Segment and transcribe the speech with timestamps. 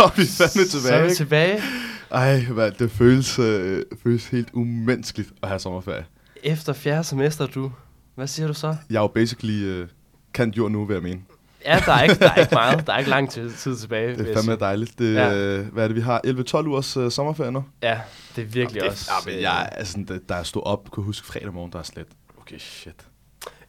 [0.06, 1.08] så er vi fandme Så er tilbage.
[1.08, 1.60] vi tilbage
[2.10, 6.04] Ej, hvad, det føles, øh, føles helt umenneskeligt at have sommerferie.
[6.42, 7.72] efter fjerde semester, du.
[8.14, 8.76] Hvad siger du så?
[8.90, 9.88] Jeg er jo basically øh,
[10.34, 11.20] kant jord nu, vil jeg mene.
[11.64, 12.86] Ja, der er ikke, der er ikke meget.
[12.86, 14.16] Der er ikke lang tid, tid tilbage.
[14.18, 14.98] Det er fandme dejligt.
[14.98, 15.28] Det, Ja.
[15.56, 15.62] ja.
[15.62, 16.20] hvad er det, vi har?
[16.62, 17.64] 11-12 ugers øh, sommerferie nu?
[17.82, 18.00] Ja,
[18.36, 19.10] det er virkelig Jamen, også.
[19.24, 22.06] Det, jamen, jeg, altså, da jeg stod op, kunne huske fredag morgen, der er slet,
[22.40, 22.94] okay, shit.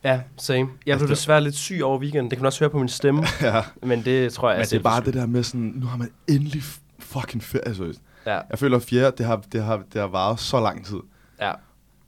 [0.04, 0.60] Ja, same.
[0.60, 2.30] Jeg blev Altså, desværre lidt syg over weekenden.
[2.32, 3.62] Det kan man også høre på min stemme, ja.
[3.84, 6.12] men det tror jeg Men det er bare det der med sådan, nu har man
[6.28, 6.64] endelig
[7.00, 8.02] fucking ferie, seriøst.
[8.26, 11.00] Ja, Jeg føler, at fjerde, det har, det har, det har varet så lang tid.
[11.42, 11.52] ja.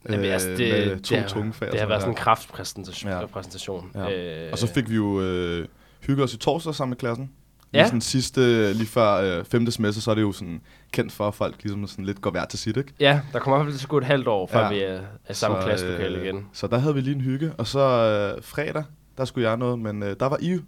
[0.09, 3.11] Jamen, altså, det, med to det, tunge fag det har været sådan en kraftpræsentation.
[3.11, 3.25] Ja.
[3.25, 3.91] Præsentation.
[3.95, 4.51] Ja.
[4.51, 5.67] Og så fik vi jo øh,
[6.07, 7.31] hygget os i torsdag sammen med klassen.
[7.73, 7.77] Ja.
[7.79, 11.27] Lige sådan sidste, lige før øh, femte semester, så er det jo sådan kendt for,
[11.27, 12.93] at folk ligesom sådan lidt går hver til sit, ikke?
[12.99, 14.69] Ja, der kommer i hvert fald til at gå et halvt år, før Ja.
[14.69, 16.45] vi er, er samme Så, klasselokale øh, igen.
[16.53, 17.51] Så der havde vi lige en hygge.
[17.57, 18.83] Og så øh, fredag,
[19.17, 20.63] der skulle jeg noget, men øh, der var I ude.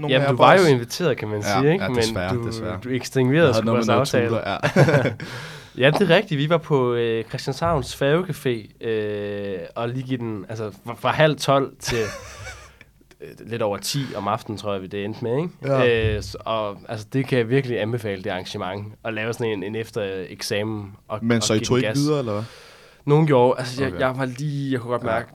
[0.00, 0.68] Nogle Jamen, du var jo boys.
[0.70, 1.84] inviteret, kan man Ja, sige, ikke?
[1.84, 2.78] ja, desværre, Men du, desværre.
[2.84, 4.28] du ekstinguerede sgu vores noget aftale.
[4.28, 4.56] tutor, ja.
[5.78, 6.38] Ja, det er rigtigt.
[6.38, 11.36] Vi var på øh, Christianshavns Færgecafé, øh, og lige give den, altså fra, fra halv
[11.36, 12.04] 12 til øh,
[13.38, 15.50] lidt over 10 om aftenen, tror jeg, vi det endte med, ikke?
[15.64, 16.16] Ja.
[16.16, 19.62] Øh, så, og altså, det kan jeg virkelig anbefale, det arrangement, at lave sådan en,
[19.62, 20.92] en efter eksamen.
[21.08, 21.98] Og, Men og så I tog ikke gas.
[21.98, 22.42] videre, eller hvad?
[23.04, 24.00] Nogen gjorde, altså jeg, Okay.
[24.00, 25.06] jeg var lige, jeg kunne godt Ja.
[25.06, 25.28] mærke,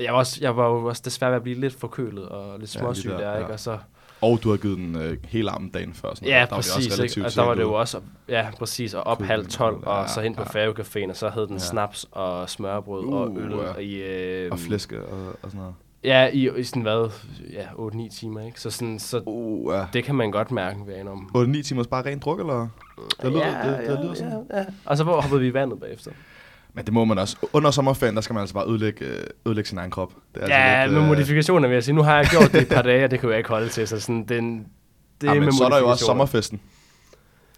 [0.00, 2.74] jeg var, også, jeg var jo også desværre ved at blive lidt forkølet og lidt
[2.74, 3.38] Ja, småsyg lige der, der, ja.
[3.38, 3.52] ikke?
[3.52, 3.78] Og så,
[4.20, 6.14] Og du har givet den øh, hele armen dagen før.
[6.14, 6.34] Sådan Ja.
[6.34, 6.74] Der var præcis.
[6.76, 6.94] også Ikke?
[7.02, 10.08] relativt Og der var det jo også, ja, præcis, og op halv 12, ja, og
[10.10, 10.66] så hen på ja.
[10.70, 11.58] færgecaféen, og så hed den Ja.
[11.58, 13.50] snaps og smørbrød og Uh, øl.
[13.50, 13.56] ja.
[13.56, 15.74] Og, i, øh, Og flæske og, og sådan noget.
[16.04, 17.10] Ja, i, i sådan hvad,
[17.52, 18.60] ja, 8-9 timer, ikke?
[18.60, 19.86] Så, sådan, så Uh, ja.
[19.92, 21.30] det kan man godt mærke en om.
[21.36, 22.68] 8-9 timers bare ren druk, eller?
[23.22, 24.46] Det lyder, ja, det, det ja, lyder sådan.
[24.50, 24.64] ja, ja.
[24.84, 26.10] Og så hoppede vi i vandet bagefter.
[26.74, 27.36] Men det må man også.
[27.52, 30.12] Under sommerferien, der skal man altså bare ødelægge, øh, ødelægge sin egen krop.
[30.34, 31.94] Det er Ja, altså lidt, med øh, modifikationer vil jeg sige.
[31.94, 33.88] Nu har jeg gjort det et par dage, og det kan jeg ikke holde til.
[33.88, 34.66] Så sådan, den,
[35.20, 36.60] det Ja, med men så er der jo også sommerfesten.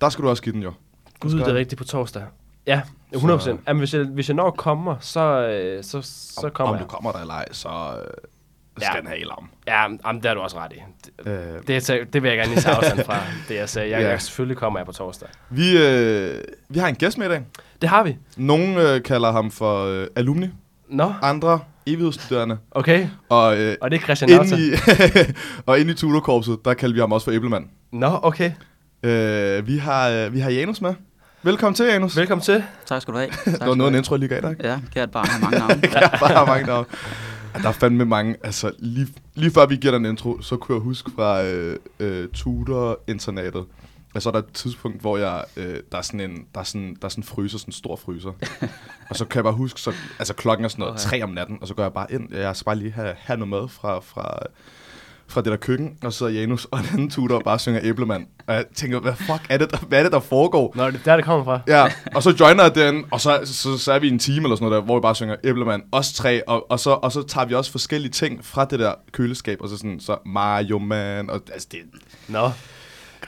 [0.00, 0.72] Der skal du også give den jo.
[1.20, 2.22] Gud, det er rigtigt på torsdag.
[2.66, 2.80] Ja,
[3.14, 6.72] 100 Så- Jamen, hvis jeg, hvis jeg når kommer, så, øh, så, så om, kommer
[6.72, 6.82] om jeg.
[6.84, 8.10] du kommer der eller ej, så øh,
[8.78, 9.00] skal Ja.
[9.00, 9.48] den have om.
[9.66, 10.76] Ja, jamen, det har du også ret i.
[11.24, 13.16] Det, Øh, det, det vil jeg gerne lige tage afstand fra,
[13.48, 13.90] det jeg sagde.
[13.90, 14.08] Jeg, Ja.
[14.08, 15.28] jeg, selvfølgelig kommer jeg på torsdag.
[15.50, 17.42] vi, øh, vi har en gæst med i dag.
[17.80, 18.16] Det har vi.
[18.36, 20.48] Nogle øh, kalder ham for øh, alumni,
[20.88, 22.58] Nå, andre evighedsstuderende.
[22.70, 23.08] okay.
[23.28, 24.70] Og, øh, Og det er Christian inde i,
[25.66, 27.66] og inde i Tudorkorpset, der kalder vi ham også for Æblemand.
[27.92, 28.52] Nå, okay.
[29.02, 30.94] Øh, vi, har, øh, vi har Janus med.
[31.42, 32.16] Velkommen til, Janus.
[32.16, 32.64] Velkommen til.
[32.86, 33.30] Tak skal du have.
[33.44, 34.68] Tak Det var noget af en intro, jeg lige gav dig, ikke?
[34.68, 35.80] Ja, kært barn har mange navne.
[35.82, 36.86] Jeg bare mange navne.
[37.54, 40.76] Ja, der er fandme mange, altså lige, lige før vi giver den intro, så kunne
[40.76, 43.64] jeg huske fra øh, øh, Tudor-internatet,
[44.14, 46.64] og så er der et tidspunkt, hvor jeg, øh, der, er sådan en, der, er
[46.64, 48.32] sådan, der er sådan en fryser, sådan en stor fryser.
[49.10, 50.98] og så kan jeg bare huske, så, altså klokken er sådan noget ja.
[50.98, 53.36] tre om natten, og så går jeg bare ind, jeg skal bare lige have, have
[53.36, 54.38] noget mad fra, fra,
[55.30, 57.80] fra det der køkken, og så sidder Janus og den anden tutor og bare synger
[57.82, 58.26] æblemand.
[58.46, 60.72] Og jeg tænker, hvad fuck er det, der, hvad er det, der foregår?
[60.76, 61.60] Nå, det er der, det kommer fra.
[61.66, 64.44] Ja, og så joiner jeg den, og så, så, så er vi i en time
[64.44, 67.12] eller sådan noget der, hvor vi bare synger æblemand, os tre, og, og, så, og
[67.12, 70.78] så tager vi også forskellige ting fra det der køleskab, og så sådan, så Mario
[70.78, 71.78] Man, og altså det,
[72.28, 72.50] Nå.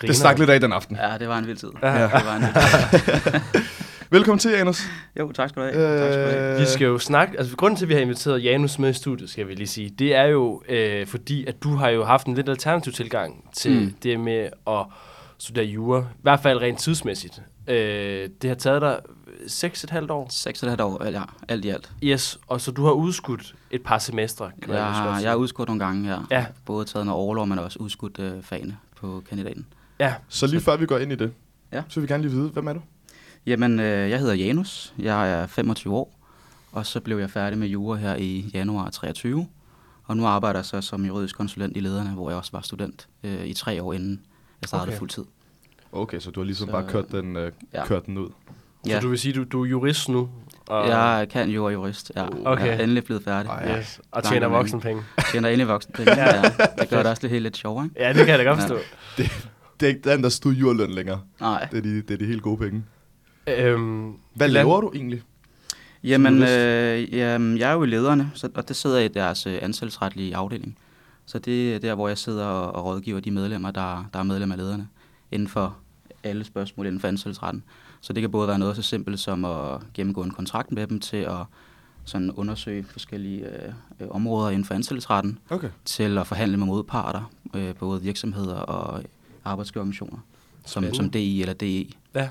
[0.00, 0.96] det stak lidt af den aften.
[0.96, 1.70] Ja, det var en vild tid.
[1.82, 2.02] Ja.
[2.02, 3.60] Det var en vild tid.
[4.12, 4.82] Velkommen til, Janus.
[5.18, 5.98] Jo, tak skal du have.
[5.98, 6.54] Tak skal du have.
[6.54, 8.92] Øh, Vi skal jo snakke, altså grunden til, at vi har inviteret Janus med i
[8.92, 12.26] studiet, skal vi lige sige, det er jo øh, fordi, at du har jo haft
[12.26, 13.94] en lidt alternativ tilgang til mm.
[14.02, 14.84] Det med at
[15.38, 16.00] studere jura.
[16.00, 17.42] I hvert fald rent tidsmæssigt.
[17.68, 18.98] Øh, det har taget dig
[19.46, 20.26] 6,5 år.
[20.30, 21.90] Seks og et halvt år, ja, alt i alt.
[22.02, 25.22] Yes, og så du har udskudt et par semestre, kan man Jeg har, sige.
[25.22, 26.26] jeg har udskudt nogle gange her.
[26.30, 26.46] Ja.
[26.66, 29.66] Både taget noget overlov, men også udskudt øh, fagene på kandidaten.
[30.00, 31.32] Ja, Så lige før vi går ind i det,
[31.72, 31.82] Ja.
[31.88, 32.80] så vil vi gerne lige vide, hvem er du?
[33.46, 34.94] Jamen, øh, jeg hedder Janus.
[34.98, 36.18] Jeg er 25 år.
[36.72, 39.46] Og så blev jeg færdig med jura her i januar 23.
[40.04, 43.06] Og nu arbejder jeg så som juridisk konsulent i lederne, hvor jeg også var student
[43.24, 44.20] øh, i tre år inden
[44.62, 44.98] jeg startede Okay.
[44.98, 45.24] fuldtid.
[45.92, 47.86] Okay, så du har ligesom Så- bare kørt den, øh, Ja.
[47.86, 48.28] kørt den ud.
[48.86, 50.28] så du vil sige, du, du er jurist nu?
[50.68, 52.26] Og, Jeg kan jo og jurist, ja.
[52.44, 52.66] Okay.
[52.66, 53.48] Jeg er endelig blevet færdig.
[53.50, 53.78] Ej, Ja.
[53.78, 55.02] Yes, og Langt tjener voksenpenge.
[55.30, 56.12] Tjener endelig voksen penge.
[56.16, 56.36] Ja.
[56.36, 56.42] ja.
[56.80, 57.96] Det gør det også lidt helt lidt sjovere, ikke?
[58.02, 58.62] Ja, det kan jeg da godt Ja.
[58.64, 58.78] forstå.
[59.80, 61.20] Det er ikke den der studieløn længere.
[61.40, 61.68] Nej.
[61.72, 62.82] Det er de, det er de helt gode penge.
[63.46, 65.22] Øhm, Hvad Land- laver du egentlig?
[66.04, 69.58] Jamen, øh, jamen, jeg er jo i lederne, så, og det sidder i deres øh,
[69.62, 70.76] ansættelsesretlige afdeling.
[71.26, 74.22] Så det er der, hvor jeg sidder og, og rådgiver de medlemmer, der, der er
[74.22, 74.88] medlem af lederne,
[75.32, 75.76] inden for
[76.24, 77.62] alle spørgsmål inden for ansættelsesretten.
[78.00, 81.00] Så det kan både være noget så simpelt som at gennemgå en kontrakt med dem,
[81.00, 81.36] til at
[82.04, 85.68] sådan undersøge forskellige øh, øh, områder inden for ansættelsesretten, Okay.
[85.84, 89.02] til at forhandle med modparter, øh, både virksomheder og
[89.44, 90.18] arbejdsgiverorganisationer,
[90.66, 91.86] som, som DI eller DE.
[92.14, 92.28] Ja.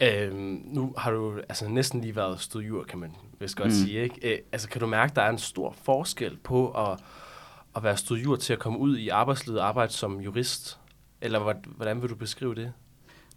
[0.00, 3.10] Øhm, nu har du altså næsten lige været studier, kan man
[3.40, 3.74] vist godt mm.
[3.74, 4.02] Sige.
[4.02, 4.32] Ikke?
[4.32, 6.98] Øh, altså, kan du mærke, der er en stor forskel på at,
[7.76, 10.78] at være studier til at komme ud i arbejdslivet og arbejde som jurist?
[11.20, 12.72] Eller hvor- hvordan vil du beskrive det?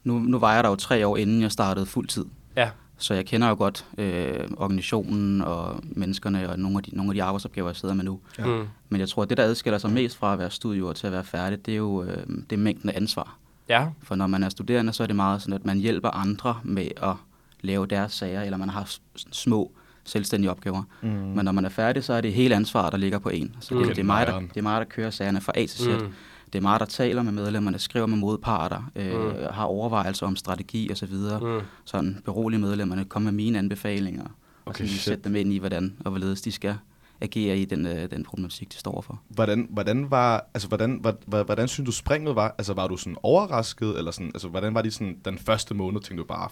[0.04, 2.26] Nu, nu var jeg der jo tre år, inden jeg startede fuld tid.
[2.56, 2.70] Ja.
[2.98, 7.16] Så jeg kender jo godt øh, organisationen og menneskerne og nogle af, de, nogle af
[7.16, 8.20] de arbejdsopgaver, jeg sidder med nu.
[8.38, 8.46] Ja.
[8.46, 8.68] Mm.
[8.90, 11.14] Men jeg tror, at det, der adskiller sig mest fra at være studiejord til at
[11.14, 13.38] være færdig, det er jo øh, det er mængden af ansvar.
[13.70, 13.88] Ja.
[14.04, 16.88] For når man er studerende, så er det meget sådan, at man hjælper andre med
[17.04, 17.16] at
[17.62, 18.90] lave deres sager, eller man har
[19.32, 19.72] små
[20.04, 20.84] selvstændige opgaver.
[21.02, 21.10] Mm.
[21.10, 23.56] Men når man er færdig, så er det hele ansvar, der ligger på en.
[23.60, 23.80] Så Mm.
[23.80, 25.88] det, det, er mig, der, det er mig, der kører sagerne fra A til Z.
[25.88, 25.94] Mm.
[25.94, 26.14] Mm.
[26.54, 29.32] Det er mig, der taler med medlemmerne, skriver med modparter, øh, Mm.
[29.52, 31.14] har overvejelser om strategi osv.
[31.14, 31.48] Mm.
[31.48, 31.60] Mm.
[31.86, 34.30] Sådan berolige medlemmerne, komme med mine anbefalinger, og
[34.66, 35.02] Okay, okay, shit.
[35.02, 36.76] sætte dem ind i, hvordan og hvorledes de skal
[37.22, 39.22] agere i den, øh, den problematik, de står for.
[39.30, 42.56] Hvordan, hvordan var, altså hvordan, hvordan, hvordan, synes du springet var?
[42.58, 46.02] Altså var du sådan overrasket, eller sådan, altså hvordan var det sådan den første måned,
[46.02, 46.50] tænkte du bare,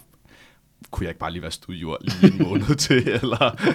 [0.90, 3.72] kunne jeg ikke bare lige være studiejord lige en måned til, eller?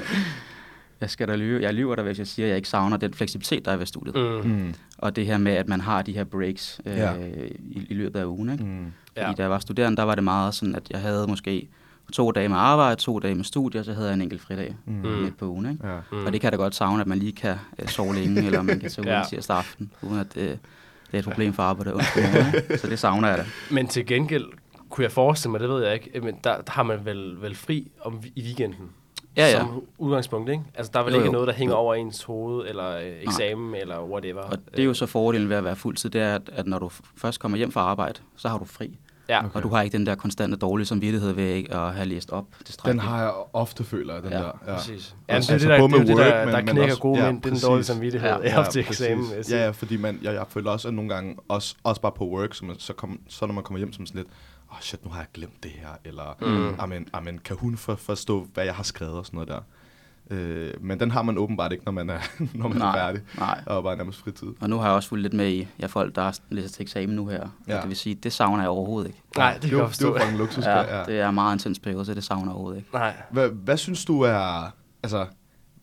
[1.02, 1.62] Jeg skal da lyve.
[1.62, 3.86] Jeg lyver der, hvis jeg siger, at jeg ikke savner den fleksibilitet, der er ved
[3.86, 4.46] studiet.
[4.46, 4.52] Mm.
[4.52, 4.74] Mm.
[4.98, 7.14] Og det her med, at man har de her breaks øh, Ja.
[7.16, 8.50] i, i løbet af ugen.
[8.52, 8.64] Ikke?
[8.64, 8.94] Mm.
[9.08, 9.32] Fordi Ja.
[9.38, 11.68] da jeg var studerende, der var det meget sådan, at jeg havde måske
[12.14, 14.76] to dage med arbejde, to dage med studier, og så havde jeg en enkelt fridag
[14.86, 14.94] Mm.
[14.94, 15.10] mm.
[15.10, 15.72] midt på ugen.
[15.72, 15.88] Ikke?
[15.88, 16.00] Ja.
[16.12, 16.26] Mm.
[16.26, 18.80] Og det kan da godt savne, at man lige kan øh, sove længe, eller man
[18.80, 19.24] kan tage ud Ja.
[19.30, 20.58] tirsdag aften, uden at øh, det
[21.14, 22.56] er et problem for arbejde onsdag morgen.
[22.56, 22.78] ikke?
[22.82, 23.46] Så det savner jeg da.
[23.72, 24.46] Men til gengæld
[24.90, 27.56] kunne jeg forestille mig, det ved jeg ikke, men der, der har man vel, vel
[27.56, 28.90] fri om, i weekenden?
[29.38, 29.60] Ja, ja.
[29.60, 30.64] Som udgangspunkt, ikke?
[30.76, 31.32] Altså, der er vel Jo, ikke jo.
[31.32, 34.42] noget, der hænger over ens hoved, eller øh, eksamen, eller whatever.
[34.42, 36.80] Og det er jo så fordelen ved at være fuldtid, det er, at, at når
[36.80, 38.98] du først kommer hjem fra arbejde, så har du fri.
[39.30, 39.50] Ja, Okay.
[39.56, 42.46] Og du har ikke den der konstante dårlige samvittighed ved ikke at have læst op
[42.86, 44.52] Den har jeg ofte føler, jeg, den Ja, der.
[44.68, 44.76] Ja.
[44.76, 45.16] præcis.
[45.30, 46.56] Ja, Ja, det er altså det, der, det, er med jo det, der, der men-
[46.56, 47.42] men knækker også- gode ja, mænd.
[47.42, 49.26] Det er den dårlige samvittighed Ja, ja, til eksamen.
[49.50, 52.28] Ja, ja, fordi man, jeg, jeg føler også, at nogle gange, også, også bare på
[52.30, 54.28] work, så, man, så, kom, så når man kommer hjem som sådan lidt,
[54.72, 56.76] åh oh, shit, nu har jeg glemt det her, eller, mm.
[56.80, 59.60] amen, amen, kan hun for, forstå, hvad jeg har skrevet og sådan noget der.
[60.30, 62.20] Øh, men den har man åbenbart ikke, når man er,
[62.54, 63.62] når man er Nej, færdig, nej.
[63.66, 64.48] og bare nærmest fritid.
[64.62, 67.16] Og nu har jeg også fulgt lidt med i, jeg folk, der læser til eksamen
[67.16, 67.48] nu her.
[67.68, 67.76] Ja.
[67.76, 67.82] Ja.
[67.82, 69.22] Det vil sige, det savner jeg overhovedet ikke.
[69.38, 70.20] Nej, det kan det, jeg er jo- godt det er jo forstå.
[70.26, 70.66] fucking luksus.
[70.74, 72.90] Ja, Ja, det er en meget intens periode, så det savner jeg overhovedet ikke.
[72.94, 73.14] Nej.
[73.32, 74.72] Hvad, hvad synes du er,
[75.04, 75.26] altså,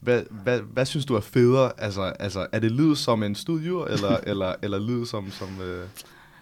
[0.01, 1.73] hvad, hvad, hvad synes du er federe?
[1.79, 5.85] Altså, altså er det lyd som en studio, eller, eller, eller lyd som, som øh,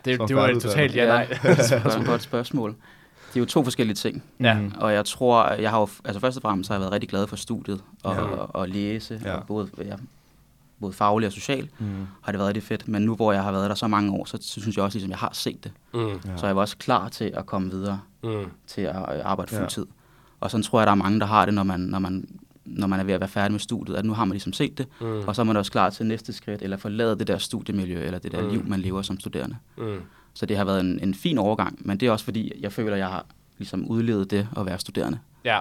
[0.04, 1.26] Det, Som det var et totalt ja-nej.
[1.42, 2.74] det er et godt spørgsmål.
[3.28, 4.22] Det er jo to forskellige ting.
[4.40, 4.58] Ja.
[4.80, 7.26] Og jeg tror, jeg har jo, altså først og fremmest har jeg været rigtig glad
[7.26, 8.20] for studiet og, Ja.
[8.20, 8.26] ja.
[8.26, 9.30] og, og læse, Ja.
[9.30, 9.36] ja.
[9.36, 9.94] og både, ja,
[10.80, 11.86] både fagligt og socialt Mm.
[12.22, 12.88] har det været rigtig fedt.
[12.88, 15.08] Men nu hvor jeg har været der så mange år, så synes jeg også, at
[15.08, 15.72] jeg har set det.
[15.94, 16.00] Mm.
[16.08, 16.36] Ja.
[16.36, 18.30] Så jeg var også klar til at komme videre Mm.
[18.66, 19.60] til at arbejde Ja.
[19.60, 19.86] fuldtid.
[20.40, 22.28] Og sådan tror jeg, der er mange, der har det, når man, når man,
[22.64, 24.78] når man er ved at være færdig med studiet, at nu har man ligesom set
[24.78, 25.06] det, Mm.
[25.26, 28.18] og så er man også klar til næste skridt, eller forlade det der studiemiljø, eller
[28.18, 28.48] det der Mm.
[28.50, 29.56] liv, man lever som studerende.
[29.78, 29.96] Mm.
[30.38, 32.92] Så det har været en, en fin overgang, men det er også fordi, jeg føler,
[32.92, 33.26] at jeg har
[33.58, 35.18] ligesom udlevet det at være studerende.
[35.44, 35.58] Ja,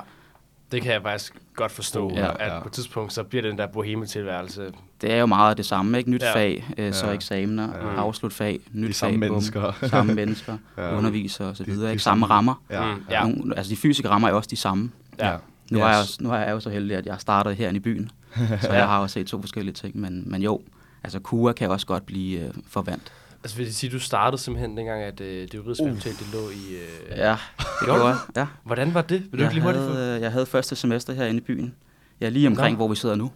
[0.72, 2.60] det kan jeg faktisk godt forstå, Ja, at ja.
[2.60, 4.72] på et tidspunkt, så bliver det den der boheme-tilværelse.
[5.02, 6.10] Det er jo meget det samme, ikke?
[6.12, 6.28] Nyt Ja.
[6.28, 6.36] ja.
[6.36, 7.14] fag, øh, så Ja.
[7.14, 7.88] eksamener, Ja.
[7.92, 7.96] ja.
[8.00, 9.30] afslut fag, nyt De fag, samme bum.
[9.30, 9.72] mennesker.
[9.90, 10.84] samme mennesker, Ja.
[10.90, 10.98] ja.
[10.98, 11.66] undervisere osv.
[11.66, 11.84] De- de Ikke?
[11.84, 12.64] samme- Samme rammer.
[12.70, 13.22] Ja, Mm, ja.
[13.26, 13.30] ja.
[13.30, 14.92] Nogle, altså de fysiske rammer er også de samme.
[15.20, 15.38] Ja.
[15.72, 15.84] Nu, Yes.
[15.84, 18.12] er jeg, også- nu er jeg jo så heldig, at jeg startede herinde i byen,
[18.62, 19.98] så jeg har også set to forskellige ting.
[20.00, 20.62] Men, men jo,
[21.04, 23.12] altså KUA kan også godt blive øh, forvandt.
[23.48, 25.90] Altså vil det sige, du startede simpelthen dengang, at øh, det juridiske Uh.
[25.90, 26.76] fakultet det lå i...
[26.76, 27.18] Øh...
[27.18, 28.18] Ja, det Gjorde jeg.
[28.36, 28.48] Ja.
[28.64, 29.22] Hvordan var det?
[29.32, 31.76] Vil du Jeg lige havde, øh, jeg havde første semester herinde i byen.
[32.20, 32.78] Jeg er lige omkring, Nå.
[32.78, 33.32] hvor vi sidder nu.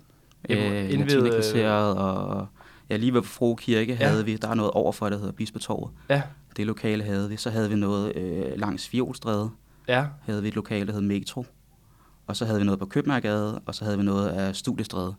[0.50, 2.48] Øh, inde ved, øh, og
[2.90, 4.08] ja, lige ved Fro Kirke Ja.
[4.08, 4.36] havde vi.
[4.36, 5.92] Der er noget overfor, der hedder Bispetorvet.
[6.10, 6.22] Ja,
[6.58, 7.38] Det lokale havde vi.
[7.38, 9.50] Så havde vi noget øh, langs Fjolstræde.
[9.88, 10.06] ja.
[10.26, 11.46] Havde vi et lokale, der hed Metro.
[12.28, 15.14] Og så havde vi noget på Købmagergade, og så havde vi noget af Studiestræde.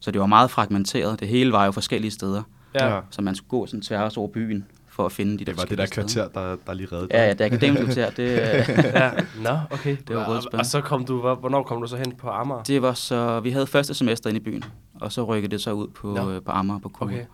[0.00, 1.20] Så det var meget fragmenteret.
[1.20, 2.42] Det hele var jo forskellige steder.
[2.74, 3.00] Ja.
[3.10, 5.64] Så man skulle gå sådan tværs over byen for at finde de der Det var
[5.64, 6.06] det der steder.
[6.28, 9.10] kvarter, der, der lige reddede Ja, ja, det akademiske kvarter, det, øh, ja.
[9.42, 9.96] Nå, okay.
[10.08, 10.60] Det var og, rødspænd.
[10.60, 12.62] og så kom du, hvor- hvornår kom du så hen på Amager?
[12.62, 14.64] det var så, vi havde første semester inde i byen,
[15.00, 16.30] og så rykkede det så ud på, Nå.
[16.30, 17.04] øh, på Amager på KU.
[17.04, 17.24] Okay.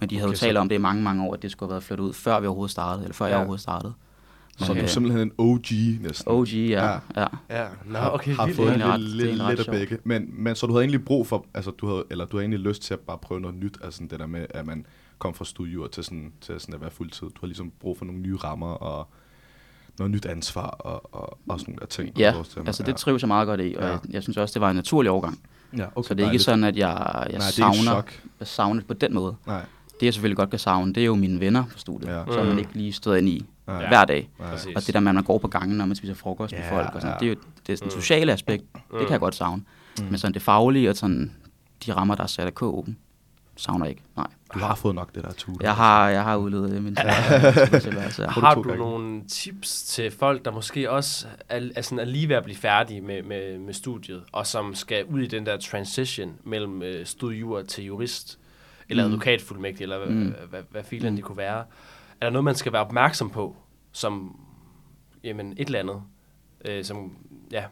[0.00, 1.50] Men de havde Okay, jo talt så- om det i mange, mange år, at det
[1.50, 3.30] skulle have været flyttet ud, før vi overhovedet startede, eller før Ja.
[3.30, 3.92] jeg overhovedet startede.
[4.58, 5.60] Så Men, du er simpelthen en OG
[6.00, 6.32] næsten.
[6.32, 6.84] OG, ja.
[6.86, 6.92] Ja.
[6.92, 6.98] ja.
[7.50, 7.62] ja.
[7.62, 8.34] Ja, nå, har, okay.
[8.34, 8.56] har vildt.
[8.56, 9.98] fået Det en lille, ret lidt af begge.
[10.04, 12.60] Men, men så du havde egentlig brug for, altså du havde, eller du havde egentlig
[12.60, 14.86] lyst til at bare prøve noget nyt, altså sådan det der med, at man
[15.18, 17.26] kom fra studier til sådan, til sådan at være fuldtid.
[17.26, 19.08] Du har ligesom brug for nogle nye rammer og
[19.98, 22.18] noget nyt ansvar og, og, og sådan nogle der ting.
[22.18, 22.34] Ja,
[22.66, 23.88] altså det trives jeg meget godt i, og Ja.
[23.88, 25.38] jeg, jeg synes også, det var en naturlig overgang.
[25.76, 26.42] ja, okay, Så det er ikke dejligt.
[26.42, 28.02] sådan, at jeg, jeg Nej, er ikke savner,
[28.40, 29.36] jeg savner det på den måde.
[29.46, 29.62] Nej,
[30.00, 32.24] Det jeg selvfølgelig godt kan savne, det er jo mine venner på studiet, Ja.
[32.32, 32.58] som man Mm.
[32.58, 33.88] ikke lige støder ind i Ja.
[33.88, 34.28] hver dag.
[34.38, 34.76] Præcis.
[34.76, 36.76] Og det der med, at man går på gangen, når man spiser frokost med Ja,
[36.76, 37.18] folk, og sådan, ja.
[37.18, 38.00] det er jo det er sådan Mm.
[38.00, 39.62] sociale aspekt, det kan jeg godt savne.
[40.00, 40.04] Mm.
[40.04, 41.32] Men sådan det faglige og sådan
[41.86, 42.92] de rammer, der er sat af KU'en,
[43.56, 44.02] savner jeg ikke.
[44.16, 44.26] Nej.
[44.54, 45.58] Du har fået nok det der tutor.
[45.62, 46.96] Jeg har, jeg har udlevet det, men
[47.80, 48.26] tilværelse.
[48.40, 52.36] Har du nogle tips til folk, der måske også er, er, sådan, er lige ved
[52.36, 56.32] at blive færdige med, med, med studiet, og som skal ud i den der transition
[56.44, 58.38] mellem øh, studiejur til jurist,
[58.88, 59.12] eller Mm.
[59.12, 60.14] advokatfuldmægtig, eller hvad, Mm.
[60.20, 60.26] mm.
[60.28, 61.16] hvad, hvad, hvad filen Mm.
[61.16, 61.64] det kunne være.
[62.24, 63.56] Er der noget, man skal være opmærksom på,
[63.92, 64.40] som
[65.24, 66.02] jamen, et eller andet?
[66.64, 67.16] Øh, som,
[67.52, 67.64] ja.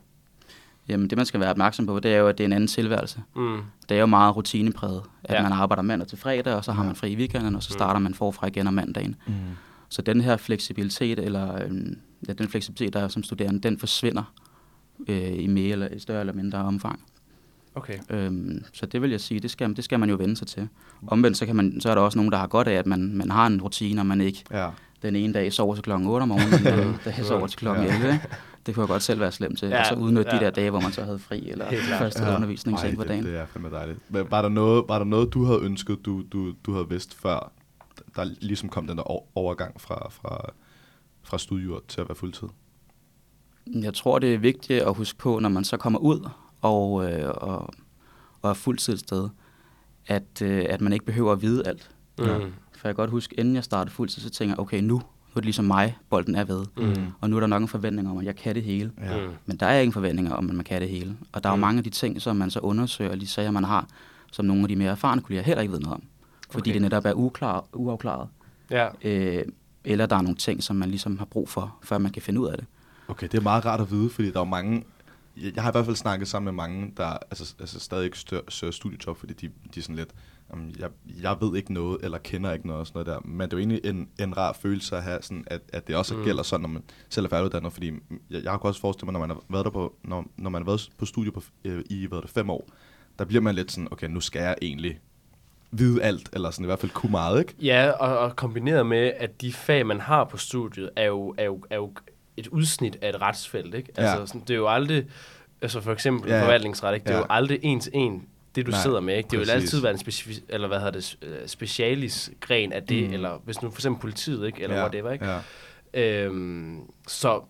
[0.89, 2.67] Jamen, det man skal være opmærksom på, det er jo, at det er en anden
[2.69, 3.23] tilværelse.
[3.37, 3.61] Mm.
[3.89, 5.43] Det er jo meget rutinepræget, at Ja.
[5.43, 8.01] man arbejder mandag til fredag, og så har man fri i weekenden, og så starter
[8.01, 9.17] man forfra igen om mandagen.
[9.27, 9.33] Mm.
[9.89, 14.33] Så den her fleksibilitet, eller øhm, ja, den fleksibilitet, der er som studerende, den forsvinder
[15.09, 17.03] øh, i mere eller i større eller mindre omfang.
[17.75, 17.99] Okay.
[18.11, 20.69] Øhm, så det vil jeg sige, det skal, det skal man jo vende sig til.
[21.07, 23.17] Omvendt så, kan man, så er der også nogen, der har godt af, at man,
[23.17, 24.69] man har en rutine, og man ikke Ja.
[25.03, 27.59] den ene dag sover til klokken 8 om morgenen, og den anden dag sover til
[27.59, 27.95] klokken Ja.
[27.95, 28.13] 11.
[28.13, 28.27] Ikke?
[28.67, 29.69] Det kunne jeg godt selv være slemt til.
[29.69, 30.39] Ja, og så udnytte ja.
[30.41, 31.67] de der dage, hvor man så havde fri, eller
[31.99, 32.35] første ja.
[32.37, 33.25] undervisning sent på det, dagen.
[33.25, 33.99] det er fandme dejligt.
[34.09, 37.15] Men var der noget, var der noget du havde ønsket, du, du, du havde vidst
[37.15, 37.53] før,
[38.17, 40.53] der ligesom kom den der overgang fra, fra,
[41.23, 42.49] fra studier til at være fuldtid?
[43.75, 46.29] Jeg tror, det er vigtigt at huske på, når man så kommer ud
[46.63, 47.71] og, øh, og,
[48.43, 49.29] og er fuldtid et sted,
[50.07, 51.91] at, øh, at man ikke behøver at vide alt.
[52.19, 52.25] Mm.
[52.25, 55.01] For jeg kan godt huske, inden jeg startede fuldtid, så tænker jeg, okay, nu, nu
[55.31, 56.65] er det ligesom mig, bolden er ved.
[56.77, 57.07] Mm.
[57.21, 58.93] Og nu er der nok en forventning om, at jeg kan det hele.
[59.03, 59.27] Ja.
[59.27, 59.33] Mm.
[59.47, 61.17] Men der er ikke forventninger om, at man kan det hele.
[61.33, 61.61] Og der er jo Mm.
[61.61, 63.87] mange af de ting, som man så undersøger, de sager, man har,
[64.33, 66.03] som nogle af de mere erfarne kolleger heller ikke ved noget om.
[66.51, 66.75] Fordi Okay.
[66.75, 68.29] det netop er uklar, uafklaret.
[68.71, 68.89] Ja.
[69.05, 69.45] Øh,
[69.85, 72.41] eller der er nogle ting, som man ligesom har brug for, før man kan finde
[72.41, 72.67] ud af det.
[73.09, 74.85] Okay, det er meget rart at vide, fordi der er mange...
[75.37, 78.19] Jeg jeg har i hvert fald snakket sammen med mange, der altså, altså stadig ikke
[78.49, 80.11] søger studiejob, fordi de, de er sådan lidt,
[80.53, 80.91] um, jeg,
[81.23, 83.29] jeg ved ikke noget, eller kender ikke noget og sådan noget der.
[83.29, 85.97] Men det er jo egentlig en, en rar følelse at have, sådan, at, at det
[85.97, 86.21] også Mm.
[86.21, 86.27] mm.
[86.27, 87.93] gælder sådan, når man selv er færdiguddannet, fordi
[88.31, 90.63] jeg, jeg har også forestille mig, når man har været der på, når, når man
[90.63, 92.69] har været på studie på, øh, i hvad det, fem år,
[93.19, 95.01] der bliver man lidt sådan, okay, nu skal jeg egentlig
[95.71, 97.55] vide alt, eller sådan i hvert fald kunne meget, ikke?
[97.63, 101.45] Ja, og, og kombineret med, at de fag, man har på studiet, er jo, er
[101.45, 101.93] jo, er jo
[102.37, 103.93] et udsnit af et retsfelt, ikke?
[103.97, 104.27] Altså, Ja.
[104.27, 105.05] sådan, det er jo aldrig,
[105.63, 107.05] altså for eksempel Ja, forvaltningsret, ikke?
[107.05, 107.21] Det er Ja.
[107.21, 109.29] jo aldrig en til en, det du Nej, sidder med, ikke?
[109.31, 109.63] Det vil præcis.
[109.63, 113.15] altid være en specifik, eller hvad hedder det, øh, specialis-gren af det, Mm.
[113.15, 114.63] eller hvis nu for eksempel politiet, ikke?
[114.63, 115.27] Eller ja, whatever, ikke?
[115.27, 115.39] Ja.
[115.95, 117.41] Øhm, så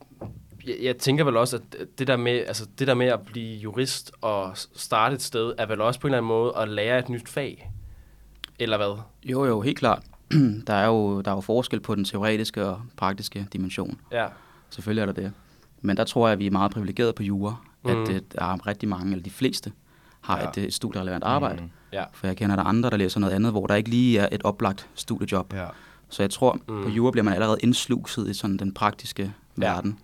[0.66, 1.62] jeg, jeg tænker vel også, at
[1.98, 5.66] det der, med, altså det der med at blive jurist og starte et sted, er
[5.66, 7.70] vel også på en eller anden måde at lære et nyt fag.
[8.58, 8.98] Eller hvad?
[9.24, 10.02] Jo, jo, helt klart.
[10.66, 14.00] der, er jo, der er jo forskel på den teoretiske og praktiske dimension.
[14.12, 14.26] Ja.
[14.72, 15.32] Selvfølgelig er der det.
[15.80, 17.90] Men der tror jeg, at vi er meget privilegerede på jura, mm.
[17.90, 19.72] At øh, der er rigtig mange, eller de fleste,
[20.20, 20.42] har Ja.
[20.44, 20.48] ja.
[20.50, 21.62] et, øh, studierelevant arbejde.
[21.62, 21.70] Mm.
[21.92, 22.04] Ja.
[22.12, 24.42] For jeg kender der andre, der læser noget andet, hvor der ikke lige er et
[24.44, 25.52] oplagt studiejob.
[25.54, 25.66] Ja.
[26.08, 26.82] Så jeg tror, Mm.
[26.82, 29.30] på jura bliver man allerede indsluset i sådan den praktiske ja.
[29.66, 29.98] verden.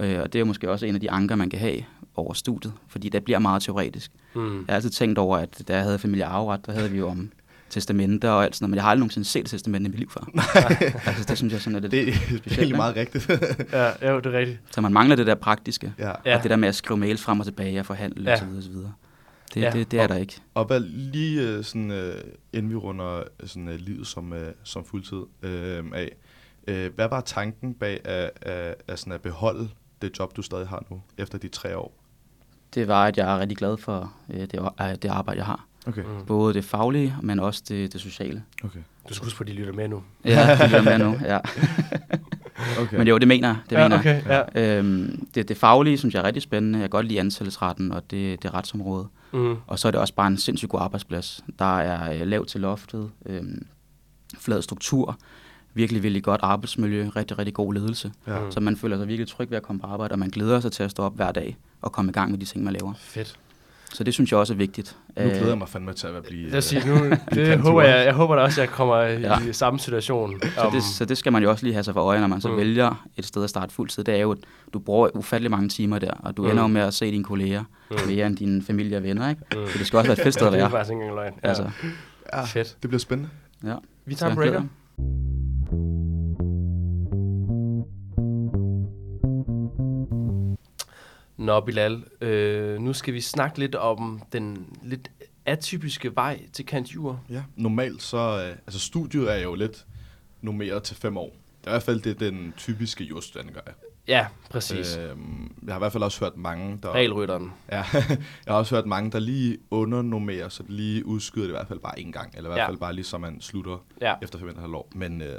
[0.00, 1.84] Øh, og det er måske også en af de anker, man kan have
[2.16, 4.12] over studiet, fordi det bliver meget teoretisk.
[4.34, 4.56] Mm.
[4.58, 7.30] Jeg har altid tænkt over, at da jeg havde familiearveret, der havde vi jo om
[7.72, 9.98] testamenter og alt sådan noget, men jeg har aldrig nogensinde set et testament i mit
[9.98, 10.20] liv før.
[11.06, 11.92] altså, det synes jeg sådan er lidt...
[11.92, 12.76] Det, det er egentlig ikke?
[12.76, 13.30] meget rigtigt.
[13.72, 14.58] Ja, jo, det er rigtigt.
[14.70, 16.10] Så man mangler det der praktiske, ja.
[16.10, 18.36] Og det der med at skrive mails frem og tilbage og forhandle Ja.
[18.36, 18.58] osv.
[18.58, 18.72] osv.
[19.54, 19.70] Det, Ja.
[19.70, 20.40] det, det er der ikke.
[20.54, 22.14] Og hvad lige øh, sådan, øh,
[22.52, 26.12] inden vi runder sådan, øh, livet som, øh, som fuldtid øh, af,
[26.68, 29.68] øh, hvad var tanken bag at, at, at, sådan at beholde
[30.02, 31.98] det job, du stadig har nu, efter de tre år?
[32.74, 35.66] Det var, at jeg er rigtig glad for øh, det, øh, det arbejde, jeg har.
[35.86, 36.02] Okay.
[36.02, 36.26] Mm.
[36.26, 38.42] Både det faglige, men også det, det sociale.
[38.64, 38.80] okay.
[39.08, 40.02] Du skal huske på, at de lytter med nu.
[40.24, 41.38] Ja, det er med nu, ja.
[42.82, 42.96] okay.
[42.96, 43.56] Men jo, det mener jeg.
[43.70, 44.22] Det ja, mener jeg.
[44.26, 44.78] okay, ja.
[44.78, 46.78] Øhm, det, det faglige synes jeg er rigtig spændende.
[46.78, 49.08] Jeg kan godt lide ansættelsesretten og det, det retsområde.
[49.32, 49.56] Mm.
[49.66, 51.44] Og så er det også bare en sindssygt god arbejdsplads.
[51.58, 53.42] Der er øh, lavt til loftet, øh,
[54.38, 55.18] flad struktur,
[55.74, 58.12] virkelig, virkelig godt arbejdsmiljø, rigtig, rigtig god ledelse.
[58.26, 58.50] Ja.
[58.50, 60.72] Så man føler sig virkelig tryg ved at komme på arbejde, og man glæder sig
[60.72, 62.92] til at stå op hver dag og komme i gang med de ting, man laver.
[62.98, 63.38] Fedt.
[63.94, 64.96] Så det synes jeg også er vigtigt.
[65.18, 66.46] Nu glæder jeg mig fandme til at blive...
[66.48, 69.20] Jeg, øh, siger, nu, det håber jeg, jeg håber da også, at jeg kommer i
[69.20, 69.52] Ja.
[69.52, 70.40] samme situation.
[70.42, 72.40] Så det, så det skal man jo også lige have sig for øje, når man
[72.40, 72.56] så Mm.
[72.56, 74.04] vælger et sted at starte fuldtid.
[74.04, 74.38] Det er jo, at
[74.74, 76.50] du bruger ufattelig mange timer der, og du Mm.
[76.50, 77.96] ender jo med at se dine kolleger Mm.
[78.08, 79.42] mere end dine familie og venner, ikke?
[79.54, 79.66] Mm.
[79.66, 80.70] Så det skal også være et fedt sted at det er være.
[80.70, 81.32] faktisk ikke engang løgn.
[81.44, 81.48] Ja.
[81.48, 81.70] Altså,
[82.34, 82.76] ja, Fedt.
[82.82, 83.30] det bliver spændende.
[83.64, 83.74] ja.
[84.06, 84.62] Vi tager breaker.
[91.42, 95.10] Nå, Bilal, øh, nu skal vi snakke lidt om den lidt
[95.46, 97.20] atypiske vej til Kant Jur.
[97.30, 97.42] Ja.
[97.56, 98.44] Normalt så...
[98.46, 99.86] Øh, altså studiet er jo lidt
[100.40, 101.30] normeret til fem år.
[101.60, 103.60] Det er i hvert fald det, den typiske jurstudent gør.
[104.08, 104.96] Ja, præcis.
[104.96, 105.02] Øh,
[105.66, 106.92] jeg har i hvert fald også hørt mange, der...
[106.92, 107.52] Regelrytteren.
[107.72, 107.84] Ja,
[108.46, 111.68] jeg har også hørt mange, der lige undernormerer, så de lige udskyder det i hvert
[111.68, 112.34] fald bare en gang.
[112.36, 112.68] Eller i hvert Ja.
[112.68, 114.14] fald bare lige, så man slutter Ja.
[114.22, 114.88] efter 5,5 år.
[114.94, 115.38] Men øh,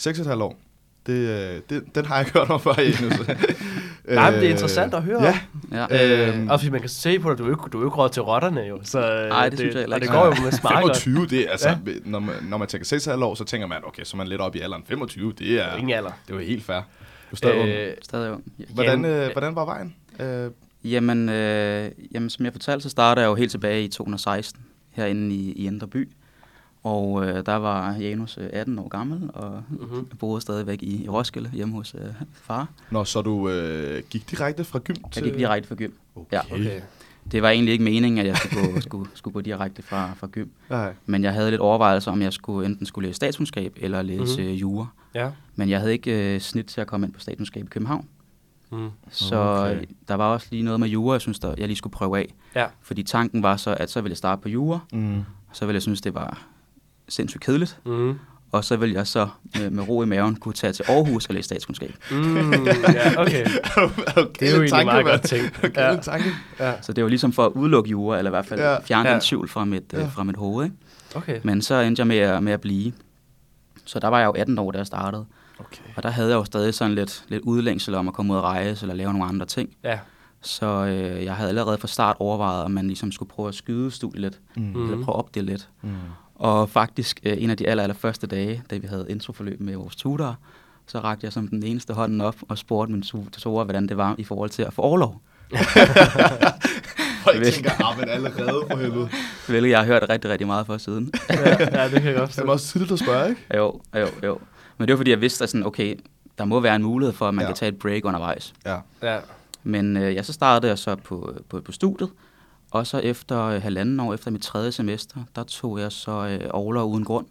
[0.00, 0.58] 6,5 år,
[1.06, 3.10] det, øh, det, den har jeg ikke hørt om før endnu.
[4.08, 4.14] Så.
[4.14, 5.38] Nej, men det er interessant at høre Ja,
[5.72, 6.28] Ja.
[6.28, 6.48] Øh, Øhm.
[6.50, 8.22] også fordi man kan se på dig, du er ikke, du er ikke råd til
[8.22, 8.80] rotterne jo.
[8.84, 10.14] Så, øh, Ej, det synes jeg heller Og det ikke.
[10.18, 10.78] går jo med smart.
[10.96, 11.76] 25, det er altså, Ja.
[12.04, 14.40] når, man, når man tænker 6,5 år, så tænker man, okay, så er man lidt
[14.40, 14.82] op i alderen.
[14.88, 16.10] 25, det er, Ingen alder.
[16.26, 16.76] det er jo helt fair.
[16.76, 16.82] Du
[17.32, 17.68] er stadig ung.
[17.68, 18.42] Øh, Stadig ung.
[18.74, 19.94] Hvordan, jamen, øh, øh, hvordan var vejen?
[20.20, 20.50] Øh,
[20.84, 25.34] Jamen, øh, jamen, som jeg fortalte, så startede jeg jo helt tilbage i 2016 herinde
[25.34, 26.08] i, i Indre By.
[26.82, 30.06] Og øh, der var Janus øh, 18 år gammel, og Mhm.
[30.18, 32.00] boede stadigvæk i, i Roskilde hjemme hos øh,
[32.32, 32.68] far.
[32.90, 35.22] Nå, så du øh, gik direkte fra gym til...
[35.24, 35.90] Jeg gik direkte fra gym.
[36.16, 36.36] Okay.
[36.36, 36.40] Ja.
[36.54, 36.80] Okay.
[37.32, 40.26] Det var egentlig ikke meningen, at jeg skulle gå, skulle, skulle gå direkte fra, fra
[40.32, 40.48] gym.
[40.70, 40.94] Nej.
[41.06, 44.40] Men jeg havde lidt overvejelser, om jeg skulle enten skulle læse statskundskab eller læse Mhm.
[44.42, 44.54] mm-hmm.
[44.54, 44.86] jura.
[45.14, 45.30] Ja.
[45.56, 48.06] Men jeg havde ikke øh, snit til at komme ind på statskundskab i København.
[48.72, 48.88] Mm.
[49.10, 49.76] Så Okay.
[49.76, 49.86] okay.
[50.08, 52.34] der var også lige noget med jura, jeg synes, der, jeg lige skulle prøve af.
[52.54, 52.66] Ja.
[52.82, 55.18] Fordi tanken var så, at så ville jeg starte på jura, Mm.
[55.18, 56.42] og så ville jeg synes, det var
[57.10, 57.78] sindssygt kedeligt.
[57.86, 58.18] Mm.
[58.52, 61.34] Og så ville jeg så med, med ro i maven kunne tage til Aarhus og
[61.34, 61.94] læse statskundskab.
[62.10, 62.36] Mm.
[62.36, 63.46] Ja, okay.
[64.16, 65.60] okay, Det er jo egentlig meget godt tænkt.
[65.64, 65.96] Okay, Ja.
[65.96, 66.28] tanke.
[66.60, 66.72] Ja.
[66.82, 68.76] Så det var ligesom for at udelukke jura, eller i hvert fald Ja.
[68.80, 69.12] fjerne Ja.
[69.14, 69.98] den tvivl fra mit, Ja.
[70.00, 70.06] ja.
[70.06, 70.64] fra mit hoved.
[70.64, 70.76] Ikke?
[71.14, 71.40] Okay.
[71.44, 72.92] Men så endte jeg med at, med at blive.
[73.84, 75.24] Så der var jeg jo 18 år, da jeg startede.
[75.58, 75.82] Okay.
[75.96, 78.44] Og der havde jeg jo stadig sådan lidt, lidt udlængsel om at komme ud og
[78.44, 79.70] rejse eller lave nogle andre ting.
[79.84, 79.98] Ja.
[80.42, 83.90] Så øh, jeg havde allerede fra start overvejet, om man ligesom skulle prøve at skyde
[83.90, 84.82] studiet lidt, mm.
[84.84, 85.68] eller prøve at opdele lidt.
[85.82, 85.90] Mm.
[86.40, 89.76] Og faktisk øh, en af de aller, aller første dage, da vi havde introforløb med
[89.76, 90.36] vores tutor,
[90.86, 94.14] så rakte jeg som den eneste hånden op og spurgte min tutor, hvordan det var
[94.18, 95.20] i forhold til at få overlov.
[97.24, 99.08] Folk tænker, ah, men allerede for helvede.
[99.48, 101.12] Hvilket jeg har hørt rigtig, rigtig meget for siden.
[101.30, 101.48] ja,
[101.80, 103.40] ja, det kan jeg godt Det er også tidligt at spørge, ikke?
[103.56, 104.38] jo, jo, jo.
[104.78, 105.94] Men det var fordi, jeg vidste, at sådan, okay,
[106.38, 107.48] der må være en mulighed for, at man Ja.
[107.48, 108.52] kan tage et break undervejs.
[108.66, 108.76] Ja.
[109.02, 109.18] Ja.
[109.62, 112.10] Men øh, ja, så startede jeg så på, på, på studiet,
[112.70, 116.50] og så efter øh, halvanden år, efter mit tredje semester, der tog jeg så øh,
[116.50, 117.26] overlov uden grund.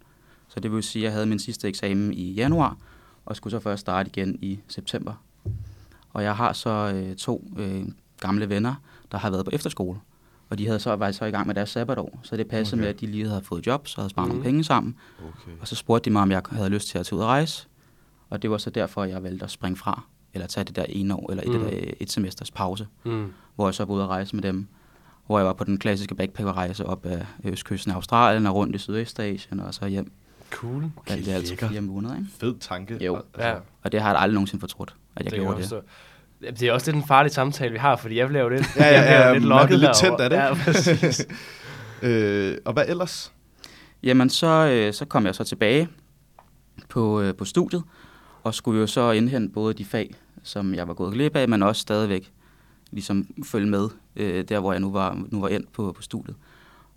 [0.47, 2.77] Så det vil sige, at jeg havde min sidste eksamen i januar,
[3.25, 5.13] og skulle så først starte igen i september.
[6.13, 7.83] Og jeg har så øh, to øh,
[8.19, 8.75] gamle venner,
[9.11, 9.99] der har været på efterskole.
[10.49, 12.81] Og de havde så været så i gang med deres sabbatår, så det passede Okay.
[12.81, 14.31] med, at de lige havde fået job, så havde sparet mm.
[14.31, 14.95] Nogle penge sammen.
[15.19, 15.51] Okay.
[15.61, 17.67] Og så spurgte de mig, om jeg havde lyst til at tage ud og rejse.
[18.29, 20.01] Og det var så derfor, jeg valgte at springe fra,
[20.33, 21.53] eller tage det der ene år, eller mm.
[21.59, 23.33] Der øh, et semesters pause Mm.
[23.55, 24.67] hvor jeg så var ude at rejse med dem.
[25.29, 28.77] Hvor jeg var på den klassiske backpackerrejse op af østkysten af Australien og rundt i
[28.77, 30.11] Sydøstasien og så hjem.
[30.51, 30.83] Cool.
[30.97, 32.27] Okay, det er altså fire måneder, ikke?
[32.39, 33.03] Fed tanke.
[33.05, 33.15] Jo.
[33.15, 33.53] Altså, Ja.
[33.83, 35.71] Og det har jeg aldrig nogensinde fortrudt, at jeg det gjorde det.
[36.41, 38.75] Jamen, Det er også lidt en farlig samtale, vi har, fordi jeg bliver jo lidt,
[38.75, 41.25] Ja, ja, ja, jo lidt man lokket lidt tændt af det, Ja, præcis.
[42.01, 43.33] Øh, og hvad ellers?
[44.03, 45.87] Jamen, så, øh, så kom jeg så tilbage
[46.89, 47.83] på, øh, på studiet,
[48.43, 51.63] og skulle jo så indhente både de fag, som jeg var gået glip af, men
[51.63, 52.31] også stadigvæk
[52.91, 56.35] ligesom følge med, øh, der hvor jeg nu var, nu var endt på, på studiet.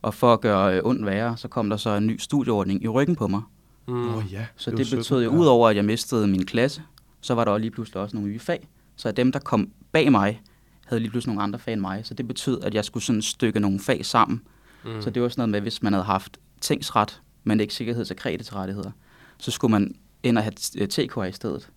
[0.02, 2.88] Og for at gøre øh, ondt værre, så kom der så en ny studieordning i
[2.88, 3.42] ryggen på mig,
[3.86, 4.14] Mm.
[4.14, 4.46] Åh ja.
[4.56, 6.82] Så det, jo betød jo, udover at jeg mistede min klasse,
[7.20, 8.68] så var der også lige pludselig også nogle nye fag.
[8.96, 10.42] Så dem, der kom bag mig,
[10.86, 12.06] havde lige pludselig nogle andre fag end mig.
[12.06, 14.40] Så det betød, at jeg skulle sådan stykke nogle fag sammen.
[14.84, 15.02] Mm.
[15.02, 18.16] Så det var sådan noget med, hvis man havde haft tingsret, men ikke sikkerheds- og
[18.16, 18.90] kreditrettigheder,
[19.38, 21.68] så skulle man ind og have TK i stedet.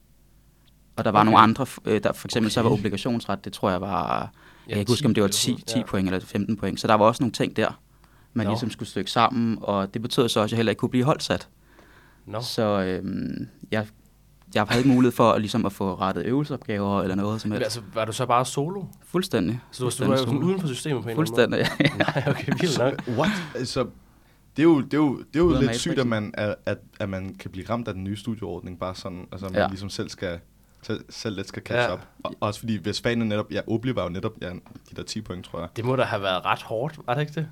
[0.98, 1.26] Og der var Okay.
[1.26, 2.54] nogle andre, øh, der for eksempel okay.
[2.54, 4.28] så var obligationsret, det tror jeg var, jeg
[4.68, 5.86] Ja, kan ikke huske, om 10 det var eller 10, sådan 10 noget.
[5.90, 6.80] point eller 15 point.
[6.80, 7.80] Så der var også nogle ting der,
[8.34, 8.52] man Nå.
[8.52, 11.04] ligesom skulle stykke sammen, og det betød så også, at jeg heller ikke kunne blive
[11.06, 11.48] holdsat.
[12.26, 12.42] Nå.
[12.42, 13.88] Så øhm, jeg,
[14.56, 17.58] jeg havde ikke mulighed for at, ligesom at få rettet øvelsesopgaver eller noget som Men
[17.58, 17.66] helst.
[17.78, 18.84] altså, var du så bare solo?
[19.08, 19.60] Fuldstændig.
[19.72, 21.68] Så du, du var uden for systemet på en eller anden Fuldstændig.
[21.80, 21.98] måde?
[22.16, 23.18] Nej, okay, vildt nok.
[23.18, 23.32] What?
[23.56, 23.80] Altså,
[24.58, 26.78] det er jo, det er jo, det er jo lidt sygt, at man, at, at,
[27.00, 29.62] at man kan blive ramt af den nye studieordning, bare sådan, altså man ja.
[29.62, 29.68] Ja.
[29.68, 30.40] ligesom selv skal,
[30.86, 31.94] selv, selv lidt skal catch Ja.
[31.94, 32.00] up.
[32.24, 35.22] Og, også fordi, hvis fagene netop, ja, Obli var jo netop, ja, de der 10
[35.22, 35.68] point, tror jeg.
[35.76, 37.48] Det må da have været ret hårdt, var det ikke det?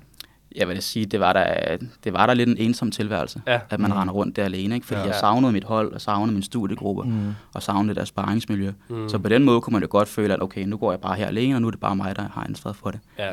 [0.56, 3.60] Jeg vil sige, det var der, det var der lidt en ensom tilværelse, Ja.
[3.70, 3.96] at man Mm.
[3.96, 4.86] render rundt der alene, ikke?
[4.86, 5.06] fordi Ja.
[5.06, 7.34] jeg savnede mit hold, og savnede min studiegruppe, mm.
[7.54, 8.72] og savnede deres sparringsmiljø.
[8.88, 9.08] Mm.
[9.08, 11.16] Så på den måde kunne man jo godt føle, at okay, nu går jeg bare
[11.16, 13.00] her alene, og nu er det bare mig, der har ansvaret for det.
[13.18, 13.32] Ja.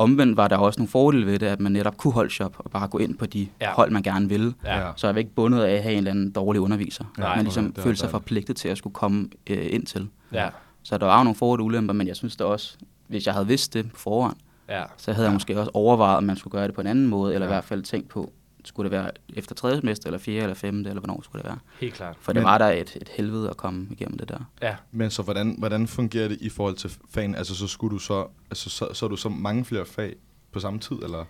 [0.00, 2.70] Omvendt var der også nogle fordele ved det, at man netop kunne holde shop og
[2.70, 3.66] bare gå ind på de Ja.
[3.68, 3.72] ja.
[3.74, 4.54] hold, man gerne ville.
[4.64, 4.90] Ja.
[4.96, 7.04] Så jeg var ikke bundet af at have en eller anden dårlig underviser.
[7.18, 10.08] Nej, man ligesom følte sig forpligtet til at skulle komme øh, ind til.
[10.32, 10.48] Ja.
[10.82, 12.76] Så der var jo nogle fordele og ulemper, men jeg synes da også,
[13.08, 14.36] hvis jeg havde vidst det på forhånd,
[14.68, 14.82] Ja.
[14.96, 17.34] så havde jeg måske også overvejet, om man skulle gøre det på en anden måde,
[17.34, 17.52] eller Ja.
[17.52, 18.32] i hvert fald tænkt på,
[18.64, 21.58] skulle det være efter tredje semester, eller fjerde, eller femte, eller hvornår skulle det være.
[21.80, 22.16] Helt klart.
[22.20, 24.50] For det Men- var der et, et helvede at komme igennem det der.
[24.62, 24.76] Ja.
[24.92, 27.38] Men så hvordan, hvordan fungerer det i forhold til fagene?
[27.38, 30.14] Altså, så skulle du så, altså, så, så er du så mange flere fag
[30.52, 31.24] på samme tid, eller?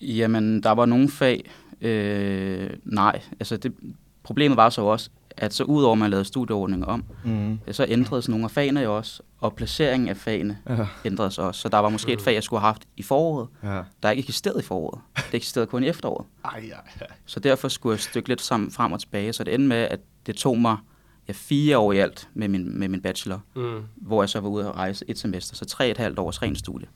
[0.00, 3.74] Jamen, der var nogle fag, øh, nej, altså det,
[4.22, 7.58] problemet var så også, at så udover at man lavede studieordninger om, Mm.
[7.72, 10.86] så ændredes nogle af fagene jo også, og placeringen af fagene Ja.
[11.04, 11.60] ændredes også.
[11.60, 13.82] Så der var måske et fag, jeg skulle have haft i foråret, Ja.
[14.02, 15.00] der ikke eksisterede i foråret.
[15.16, 16.26] Det eksisterede kun i efteråret.
[16.44, 17.06] Ej, ja, ja.
[17.26, 20.00] Så derfor skulle jeg stykke lidt sammen, frem og tilbage, så det endte med, at
[20.26, 20.76] det tog mig
[21.28, 23.80] ja, fire år i alt med min, med min bachelor, Mm.
[23.96, 26.56] hvor jeg så var ude at rejse et semester, så tre et halvt års ren
[26.56, 26.86] studie.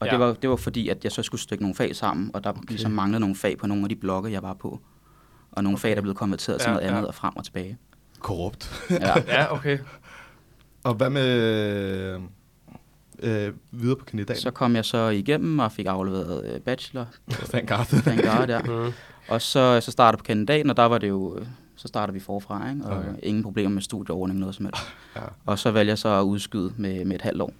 [0.00, 0.12] Og Ja.
[0.12, 2.50] det, var, det var fordi, at jeg så skulle stykke nogle fag sammen, og der
[2.50, 2.60] okay.
[2.68, 4.80] ligesom manglede nogle fag på nogle af de blogge, jeg var på.
[5.52, 5.80] Og nogle okay.
[5.82, 6.92] fag, der blev konverteret til Ja, noget ja.
[6.92, 7.78] andet og frem og tilbage.
[8.20, 8.86] Korrupt.
[8.90, 9.20] Ja.
[9.26, 9.78] Ja, okay.
[10.84, 12.20] Og hvad med...
[13.18, 14.42] øh, videre på kandidaten?
[14.42, 17.06] Så kom jeg så igennem og fik afleveret øh, bachelor.
[17.52, 17.84] Thank God.
[18.02, 18.58] Thank God, ja.
[18.86, 18.92] Mm.
[19.28, 22.20] Og så, så startede på kandidaten, og der var det jo, øh, så starter vi
[22.20, 22.84] forfra, ikke?
[22.84, 23.08] og Okay.
[23.22, 24.82] ingen problemer med studieordning, noget som helst.
[25.16, 25.20] Ja.
[25.46, 27.52] Og så valgte jeg så at udskyde med, med et halvt år,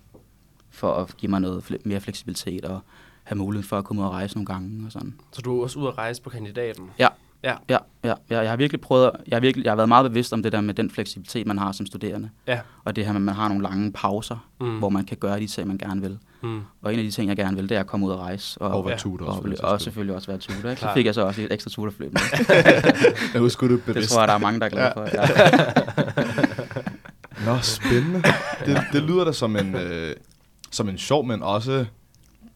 [0.70, 2.80] for at give mig noget fle- mere fleksibilitet og
[3.24, 5.14] have mulighed for at komme ud og rejse nogle gange og sådan.
[5.32, 6.90] Så du er også ude at rejse på kandidaten?
[6.98, 7.08] Ja.
[7.44, 7.54] Ja.
[7.68, 10.32] Ja, ja, ja, jeg har virkelig prøvet, jeg har, virkelig, jeg har været meget bevidst
[10.32, 12.30] om det der med den fleksibilitet, man har som studerende.
[12.46, 12.60] Ja.
[12.84, 14.78] Og det her med, at man har nogle lange pauser, Mm.
[14.78, 16.18] hvor man kan gøre de ting, man gerne vil.
[16.42, 16.60] Mm.
[16.82, 18.60] Og en af de ting, jeg gerne vil, det er at komme ud og rejse.
[18.60, 18.98] Og, Og være Ja.
[18.98, 19.62] tutor og, også.
[19.62, 20.68] og, og selvfølgelig også være tutor.
[20.70, 20.80] Ikke?
[20.82, 22.12] Så fik jeg så også et ekstra tutorforløb.
[22.14, 22.20] med.
[23.32, 24.10] Jeg husker det Det bevidst.
[24.12, 25.08] tror jeg, der er mange, der er glade for.
[25.14, 25.26] Ja.
[27.46, 28.22] Nå, spændende.
[28.66, 30.16] Det, det lyder da som en, øh,
[30.70, 31.84] som en sjov, men også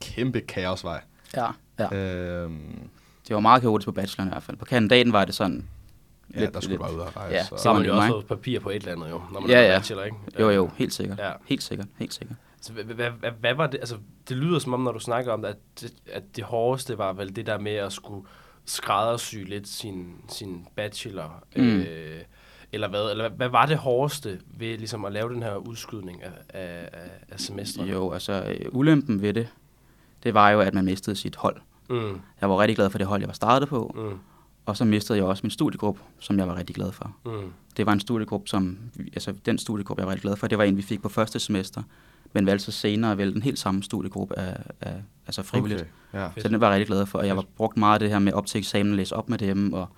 [0.01, 1.01] kæmpe kaosvej.
[1.37, 1.47] ja,
[1.79, 1.97] ja.
[1.97, 2.61] Øhm,
[3.29, 4.57] Det var meget kaotisk på bacheloren i hvert fald.
[4.57, 5.65] På kandidaten var det sådan...
[6.35, 7.35] ja, Lidt- der skulle lidt- bare ud og rejse.
[7.35, 9.41] Ja, og- Så har man jo også fået papir på et eller andet, jo, når
[9.41, 9.79] man Ja, er ja.
[9.79, 10.17] bachelor, ikke?
[10.41, 11.19] Jo, jo, helt sikkert.
[11.19, 11.31] Ja.
[11.47, 12.37] Helt sikkert, helt sikkert.
[12.61, 13.81] Så hvad, hvad, hvad, hvad var det?
[13.81, 13.97] Altså,
[14.29, 17.13] det lyder som om, når du snakker om det, at det, at det hårdeste var
[17.13, 18.27] vel det der med at skulle
[18.65, 21.45] skræddersy lidt sin, sin bachelor.
[21.57, 21.63] Mm.
[21.81, 22.21] Øh,
[22.73, 23.11] eller hvad?
[23.11, 26.89] Eller hvad, hvad var det hårdeste ved ligesom at lave den her udskydning af, af,
[26.93, 27.87] af, af semestret?
[27.87, 29.49] Jo, altså øh, ulempen ved det,
[30.23, 31.57] det var jo, at man mistede sit hold.
[31.91, 33.95] Mm, Jeg var rigtig glad for det hold, jeg var startet på.
[33.95, 34.19] mm,
[34.67, 37.17] Og så mistede jeg også min studiegruppe, som jeg var rigtig glad for.
[37.25, 37.53] mm.
[37.77, 38.79] Det var en studiegruppe, som,
[39.15, 41.39] altså den studiegruppe, jeg var rigtig glad for, det var en, vi fik på første
[41.41, 41.83] semester,
[42.33, 44.95] men valgte så senere at vælge den helt samme studiegruppe af, af
[45.27, 45.87] altså frivilligt.
[46.13, 46.21] Okay.
[46.21, 46.29] Ja.
[46.43, 48.19] Så den var jeg rigtig glad for, og jeg var brugt meget af det her
[48.19, 49.89] med op til eksamen, læse op med dem, og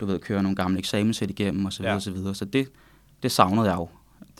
[0.00, 2.10] du ved, køre nogle gamle eksamenssæt igennem, og så videre, Ja.
[2.10, 2.34] videre.
[2.34, 2.68] Så det,
[3.22, 3.88] det savnede jeg jo,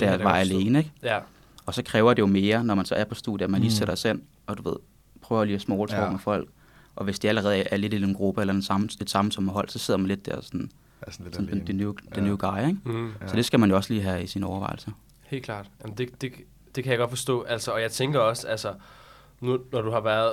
[0.00, 0.92] da jeg var alene, ikke?
[1.02, 1.18] Ja,
[1.66, 3.68] Og så kræver det jo mere, når man så er på studiet, at man lige
[3.70, 3.74] Mm.
[3.76, 4.76] sætter sig ind, og du ved,
[5.22, 6.04] prøver lige at small talk Ja.
[6.04, 6.10] ja.
[6.10, 6.48] med folk.
[6.96, 9.48] Og hvis de allerede er lidt i en gruppe, eller en samme, et samme som
[9.48, 10.70] hold, så sidder man lidt der sådan,
[11.02, 11.64] er sådan lidt sådan alene.
[11.66, 12.26] the, new, the Ja.
[12.26, 12.78] new guy, ikke?
[12.84, 13.12] mm.
[13.20, 13.26] Ja.
[13.26, 14.90] Så det skal man jo også lige have i sine overvejelser.
[15.26, 15.70] Helt klart.
[15.82, 16.32] Jamen, det, det,
[16.74, 17.42] det kan jeg godt forstå.
[17.42, 18.74] Altså, og jeg tænker også, altså,
[19.40, 20.32] nu, når du har været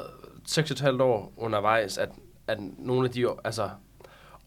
[0.50, 2.10] 6,5 år undervejs, at,
[2.48, 3.70] at nogle af de altså,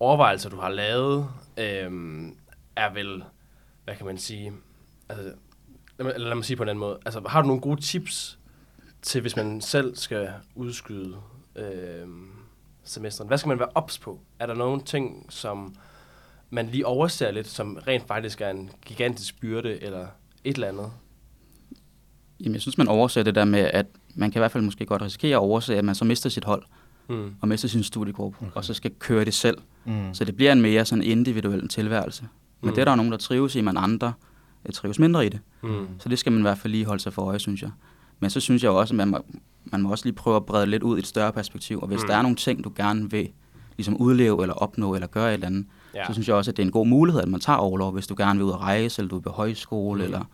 [0.01, 2.37] overvejelser, du har lavet, øhm,
[2.77, 3.25] er vel,
[3.85, 4.53] hvad kan man sige,
[5.09, 5.25] altså,
[5.99, 8.39] lad mig, lad mig sige på en anden måde, altså, har du nogle gode tips
[9.03, 11.17] til, hvis man selv skal udskyde
[11.59, 12.29] øhm,
[12.85, 13.29] semesteren?
[13.29, 14.21] Hvad skal man være ops på?
[14.39, 15.75] Er der nogle ting, som
[16.51, 20.07] man lige overser lidt, som rent faktisk er en gigantisk byrde, eller
[20.45, 20.91] et eller andet?
[22.41, 24.87] Jamen, jeg synes, man overser det der med, at man kan i hvert fald måske
[24.87, 26.63] godt risikere at overse, at man så mister sit hold,
[27.09, 27.35] Mm.
[27.41, 28.51] og mister sin studiegruppe, okay.
[28.55, 29.59] og så skal køre det selv.
[29.85, 30.15] Mm.
[30.15, 32.23] Så det bliver en mere sådan individuel tilværelse.
[32.61, 32.75] Men Mm.
[32.75, 34.13] det er der nogen, der trives i, men andre
[34.65, 35.41] øh, trives mindre i det.
[35.63, 35.87] Mm.
[35.99, 37.71] Så det skal man i hvert fald lige holde sig for øje, synes jeg.
[38.21, 39.19] Men så synes jeg også, at man må,
[39.73, 41.79] man må også lige prøve at brede lidt ud i et større perspektiv.
[41.81, 42.07] Og hvis Mm.
[42.09, 43.29] der er nogle ting, du gerne vil
[43.77, 46.07] ligesom udleve eller opnå eller gøre et eller andet, Ja.
[46.07, 48.07] så synes jeg også, at det er en god mulighed, at man tager overlov, hvis
[48.07, 50.05] du gerne vil ud at rejse, eller du vil på højskole, mm.
[50.05, 50.25] eller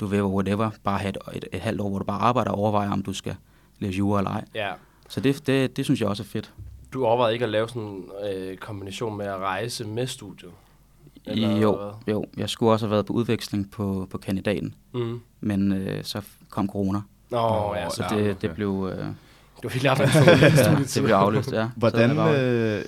[0.00, 2.58] du vil whatever, bare have et, et, et halvt år, hvor du bare arbejder og
[2.58, 3.34] overvejer, om du skal
[3.78, 4.44] læse jura eller ej.
[4.54, 4.72] ja.
[5.08, 6.52] Så det, det, det synes jeg også er fedt.
[6.92, 10.50] Du overvejede ikke at lave sådan en øh, kombination med at rejse med studiet?
[11.24, 12.14] Eller jo, hvad?
[12.14, 15.20] jo, jeg skulle også have været på udveksling på, på kandidaten, Mm.
[15.40, 18.48] men øh, så kom corona, Nå, Nå, ja, så Ja, det, okay.
[18.48, 18.90] det blev...
[18.92, 19.04] Øh,
[19.62, 20.00] du har helt haft
[20.60, 21.68] ja, det blev aflyst, ja.
[21.76, 22.82] Hvordan, det var- øh,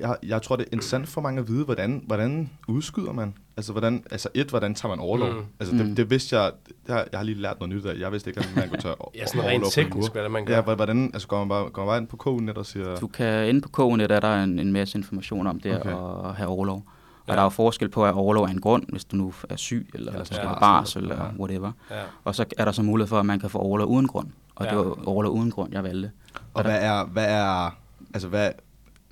[0.00, 3.34] jeg, jeg tror, det er interessant for mange at vide, hvordan, hvordan udskyder man?
[3.56, 5.32] Altså, hvordan, altså et, hvordan tager man overlov?
[5.32, 5.44] Mm.
[5.60, 5.94] Altså, det, Mm.
[5.96, 6.52] det vidste jeg,
[6.86, 7.94] det har, jeg har lige lært noget nyt af.
[7.98, 10.54] Jeg vidste ikke, at man kunne tage Ja, sådan overlov rent teknisk, hvad man gør.
[10.54, 12.96] Ja, hvor- hvordan, altså går man bare, går man bare ind på KU-net og siger...
[12.96, 15.90] Du kan, inde på KNet er der en, en masse information om det okay.
[16.28, 16.82] at have overlov.
[17.28, 17.32] Og Ja.
[17.32, 17.36] ja.
[17.36, 19.90] der er jo forskel på at overlov af en grund, hvis du nu er syg,
[19.94, 21.10] eller, Eller eller skal ja, have barsel, ja.
[21.10, 21.72] eller whatever.
[21.90, 21.96] Ja.
[22.24, 24.28] Og så er der så mulighed for, at man kan få overlov uden grund.
[24.54, 24.72] Og Ja.
[24.74, 24.78] ja.
[24.78, 26.10] det var overlov uden grund, jeg valgte.
[26.54, 27.76] Og hvad er, hvad er,
[28.14, 28.50] altså hvad,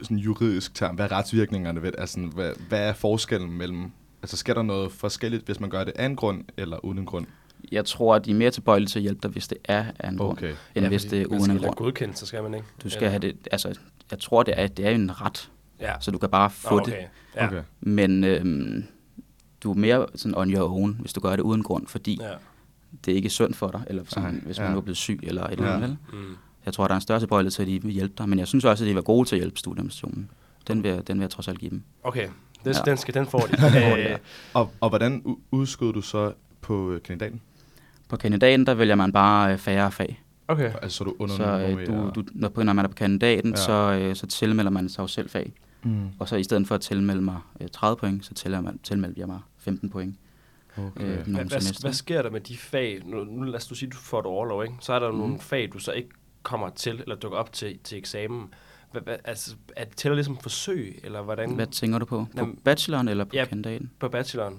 [0.03, 1.93] sådan juridisk term, hvad er retsvirkningerne ved?
[1.99, 3.91] Altså, hvad, hvad er forskellen mellem,
[4.23, 7.07] altså sker der noget forskelligt, hvis man gør det af en grund eller uden en
[7.07, 7.27] grund?
[7.73, 10.09] Jeg tror, at de er mere tilbøjelige til at hjælpe dig, hvis det er af
[10.09, 10.55] en grund, Okay.
[10.75, 11.75] end ja, hvis det er uden en grund.
[11.75, 12.67] godkendt, så skal man ikke.
[12.83, 13.75] Du skal Eller- have det, altså,
[14.11, 15.93] jeg tror, det er, det er jo en ret, Ja.
[16.01, 16.93] så du kan bare få Nå, det.
[16.95, 17.05] okay.
[17.37, 17.47] Ja.
[17.47, 17.63] okay.
[17.81, 18.85] Men øhm,
[19.63, 22.29] du er mere sådan on your own, hvis du gør det uden grund, fordi Ja.
[23.05, 24.63] det er ikke sundt for dig, eller sådan, Nej, hvis ja.
[24.63, 25.75] man nu er blevet syg eller et eller Ja.
[25.75, 25.89] andet.
[26.13, 26.19] vel?
[26.21, 26.37] Mm.
[26.67, 28.49] Jeg tror, der er en større tilbøjelighed til, at de vil hjælpe dig, men jeg
[28.49, 30.31] synes også, at de var gode til at hjælpe studiemestationen.
[30.69, 31.83] Den vil, jeg- den vil jeg trods alt give dem.
[32.03, 32.29] Okay,
[32.65, 32.91] den, Ja.
[32.91, 33.57] den, skal, den får de.
[33.61, 34.17] får de, Øh, ja.
[34.55, 37.41] Og, og hvordan udskød du så på øh, kandidaten?
[38.09, 40.23] På kandidaten, der vælger man bare øh, færre fag.
[40.49, 40.73] okay.
[40.83, 43.59] Altså, så du under Så øh, du, du, når, når man er på kandidaten, Ja.
[43.61, 43.65] ja.
[43.65, 45.53] så, øh, så tilmelder man sig jo selv fag.
[45.87, 46.09] Mm.
[46.19, 49.41] Og så i stedet for at tilmelde mig øh, 30 point, så tilmelder, jeg mig
[49.59, 50.17] 15 point.
[50.79, 51.19] Okay.
[51.19, 53.03] Øh, Hvad, hvad, sker der med de fag?
[53.05, 54.75] Nu, nu lad os du sige, du får et overlov, ikke?
[54.81, 55.19] Så er der mm.
[55.19, 56.09] Nogle fag, du så ikke
[56.43, 58.55] kommer til, eller dukker op til, til eksamen.
[58.93, 61.51] Hvad, hvad, altså, er det tæller ligesom forsøg, eller hvordan?
[61.51, 62.25] Hvad tænker du på?
[62.25, 63.45] På Jamen, bacheloren eller på ja.
[63.45, 63.91] kandidaten?
[63.99, 64.59] På bacheloren.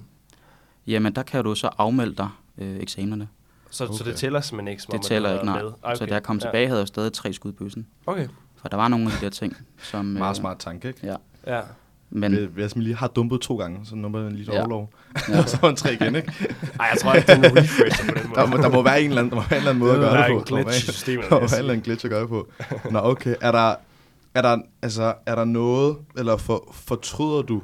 [0.88, 3.28] Jamen, der kan du så afmelde dig øh, eksamenerne.
[3.70, 3.94] Så, okay.
[3.98, 5.58] så det tæller simpelthen ikke, som om, Det tæller ikke, nej.
[5.58, 5.96] været Okay.
[5.96, 7.88] Så da jeg kom tilbage, havde jeg stadig tre skud i bøssen.
[8.08, 8.12] Ja.
[8.12, 8.28] Okay,
[8.62, 10.06] For der var nogle af de der ting, som...
[10.24, 11.00] Meget øh, smart tanke, ikke?
[11.08, 11.15] Ja,
[11.48, 11.62] ja.
[12.10, 12.32] men...
[12.32, 14.60] Men, Hvis man lige har dumpet to gange, så nummer man lige Ja.
[14.60, 14.93] overlov.
[15.30, 15.38] Ja.
[15.39, 16.32] og så er man tre igen, ikke?
[16.80, 18.39] Ej, jeg tror ikke, det er en refresher på den måde.
[18.39, 19.93] Der, må, der må være en eller anden, der må være en eller anden måde
[19.93, 20.46] at gøre det på.
[20.48, 20.56] Der
[21.32, 22.48] må være en eller anden glitch at gøre det på.
[22.91, 23.36] Nå, okay.
[23.41, 23.76] Er der,
[24.34, 27.62] er der, altså, er der noget, eller for, fortryder du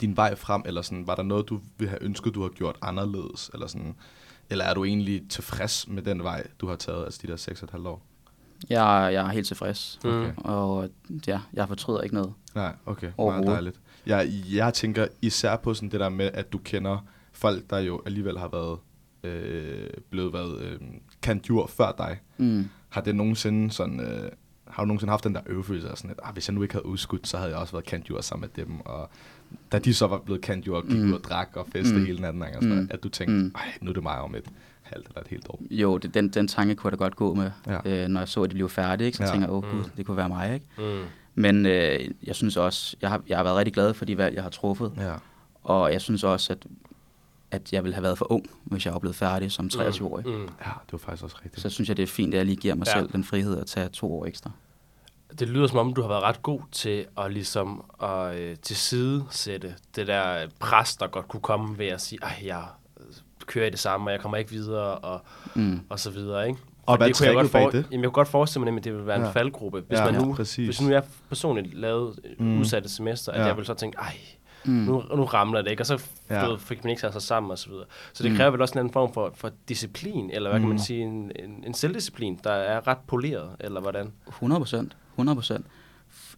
[0.00, 2.76] din vej frem, eller sådan, var der noget, du ville have ønsket, du har gjort
[2.82, 3.94] anderledes, eller sådan,
[4.50, 7.88] eller er du egentlig tilfreds med den vej, du har taget, altså de der 6,5
[7.88, 8.02] år?
[8.70, 10.26] Jeg, jeg er helt tilfreds, Mm.
[10.36, 10.88] og
[11.26, 12.32] ja, jeg fortryder ikke noget.
[12.54, 13.10] Nej, okay.
[13.18, 13.80] Meget dejligt.
[14.06, 18.02] Jeg, jeg tænker især på sådan det der med, at du kender folk, der jo
[18.06, 18.78] alligevel har været
[19.24, 20.78] øh, blevet været øh,
[21.22, 22.20] kandjur før dig.
[22.38, 22.68] Mm.
[22.88, 24.00] Har det nogensinde sådan...
[24.00, 24.30] Øh,
[24.66, 26.74] har du nogensinde haft den der øvefølelse af sådan, at ah, hvis jeg nu ikke
[26.74, 28.80] havde udskudt, så havde jeg også været kandjur sammen med dem.
[28.80, 29.10] Og
[29.72, 31.08] da de så var blevet kandjur og gik Mm.
[31.08, 32.06] ud og drak og festede Mm.
[32.06, 32.88] hele natten, og sådan, Mm.
[32.90, 33.52] at du tænkte, Mm.
[33.80, 34.44] nu er det mig om et
[34.92, 35.60] halvt eller et helt år.
[35.70, 37.78] Jo, det, den, den tanke kunne jeg da godt gå med, Ja.
[38.02, 39.06] øh, når jeg så, at de blev færdige.
[39.06, 39.16] Ikke?
[39.18, 39.30] Så Ja.
[39.30, 39.70] tænker jeg, åh Mm.
[39.70, 40.54] gud, det kunne være mig.
[40.54, 40.66] Ikke?
[40.78, 41.04] Mm.
[41.34, 44.34] Men øh, jeg synes også, jeg har, jeg har været rigtig glad for de valg,
[44.34, 44.92] jeg har truffet.
[44.96, 45.12] Ja.
[45.64, 46.66] Og jeg synes også, at,
[47.50, 50.26] at jeg ville have været for ung, hvis jeg var blevet færdig som 23-årig.
[50.26, 50.32] Mm.
[50.32, 50.40] Mm.
[50.40, 51.62] ja, det var faktisk også rigtigt.
[51.62, 52.92] Så synes jeg, det er fint, at jeg lige giver mig Ja.
[52.98, 54.50] selv den frihed at tage to år ekstra.
[55.38, 58.76] Det lyder som om, du har været ret god til at ligesom at øh, til
[58.76, 62.64] side sætte det der pres, der godt kunne komme ved at sige, ej, jeg
[63.46, 65.20] kører i det samme, og jeg kommer ikke videre, og,
[65.54, 65.80] Mm.
[65.88, 66.60] og så videre, ikke?
[66.86, 67.86] Og hvad er det kunne jeg godt tricket bag det?
[67.90, 69.30] Jamen, jeg kunne godt forestille mig, at det ville være en Ja.
[69.30, 69.82] faldgruppe.
[69.88, 70.66] Hvis, Ja, man nu, præcis.
[70.66, 72.46] hvis nu jeg personligt lavede Mm.
[72.46, 72.60] mm.
[72.60, 73.46] udsatte semester, at Ja.
[73.46, 74.16] jeg ville så tænke, ej,
[74.64, 74.72] Mm.
[74.72, 76.54] nu, nu ramler det ikke, og så Ja.
[76.56, 77.84] fik man ikke sig sammen og så videre.
[78.12, 78.36] Så det Mm.
[78.36, 80.62] kræver vel også en anden form for, for disciplin, eller hvad mm.
[80.62, 80.74] kan Mm.
[80.74, 84.12] man sige, en, en, en selvdisciplin, der er ret poleret, eller hvordan?
[84.28, 84.96] 100 procent.
[85.16, 85.66] 100 procent.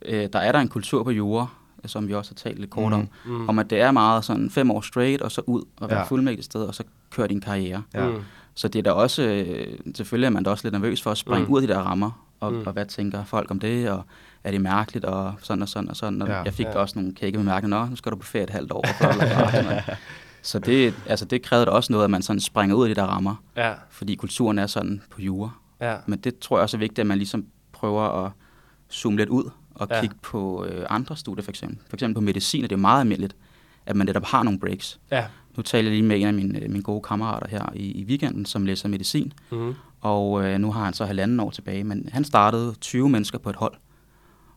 [0.03, 1.47] Øh, der er der en kultur på jura,
[1.89, 2.99] som vi også har talt lidt kort Mm.
[2.99, 3.49] om, Mm.
[3.49, 6.05] om at det er meget sådan fem år straight, og så ud og være Ja.
[6.05, 7.83] fuldmægtig sted, og så køre din karriere.
[7.95, 8.09] Ja.
[8.09, 8.15] Mm.
[8.55, 11.19] Så det er da også, øh, selvfølgelig er man da også lidt nervøs for at
[11.19, 11.49] springe Mm.
[11.49, 11.55] mm.
[11.55, 12.59] ud af de der rammer, og, Mm.
[12.59, 12.67] mm.
[12.67, 14.05] og hvad tænker folk om det, og
[14.45, 16.23] er det mærkeligt, og sådan og sådan og sådan.
[16.23, 16.43] Og Ja.
[16.43, 16.79] Jeg fik Ja.
[16.79, 18.85] også nogle kække bemærkninger, nå, nu skal du på ferie et halvt år.
[19.01, 19.13] Bla,
[19.51, 19.83] sådan noget.
[20.43, 23.07] så det, altså, det krævede også noget, at man sådan springer ud af de der
[23.07, 25.51] rammer, Ja, fordi kulturen er sådan på jura.
[25.81, 25.97] ja.
[26.07, 28.33] Men det tror jeg også er vigtigt, at man ligesom prøver at
[28.93, 30.01] zoome lidt ud og Ja.
[30.01, 31.79] kigge på øh, andre studier for eksempel.
[31.89, 33.37] For eksempel på medicin er det meget almindeligt,
[33.87, 35.01] at man netop har nogle breaks.
[35.11, 35.27] Ja.
[35.57, 38.05] Nu taler jeg lige med en af mine, øh, mine gode kammerater her i, i
[38.05, 39.75] weekenden, som læser medicin, Mm.
[40.01, 43.51] og øh, nu har han så halvanden år tilbage, men han startede 20 mennesker på
[43.51, 43.75] et hold,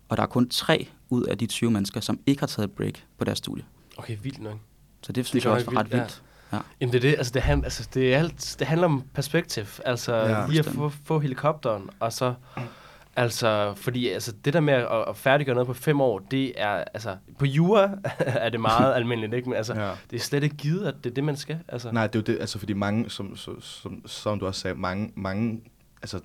[0.10, 2.76] og der er kun tre ud af de 20 mennesker, som ikke har taget et
[2.76, 3.64] break på deres studie.
[3.98, 4.58] Okay, vildt nok.
[5.04, 6.00] Så det synes kan jeg også være var ret vildt, ja.
[6.04, 6.24] vildt.
[6.54, 6.58] Ja.
[6.82, 9.64] Jamen det er det, altså det, hand, altså det, er alt, det handler om perspektiv,
[9.86, 12.34] altså ja, lige at få, få helikopteren, og så,
[13.18, 16.84] altså, fordi altså det der med at, at færdiggøre noget på fem år, det er,
[16.94, 19.50] altså, på jura er det meget almindeligt, ikke?
[19.50, 19.92] Men altså, Ja.
[20.12, 21.92] det er slet ikke givet, at det er det, man skal, altså.
[21.92, 24.76] Nej, det er jo det, altså fordi mange, som, som, som, som du også sagde,
[24.80, 25.62] mange, mange,
[26.02, 26.20] altså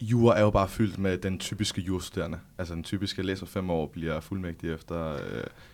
[0.00, 2.38] jura er jo bare fyldt med den typiske jurastuderende.
[2.58, 5.18] Altså den typiske læser fem år bliver fuldmægtig efter øh,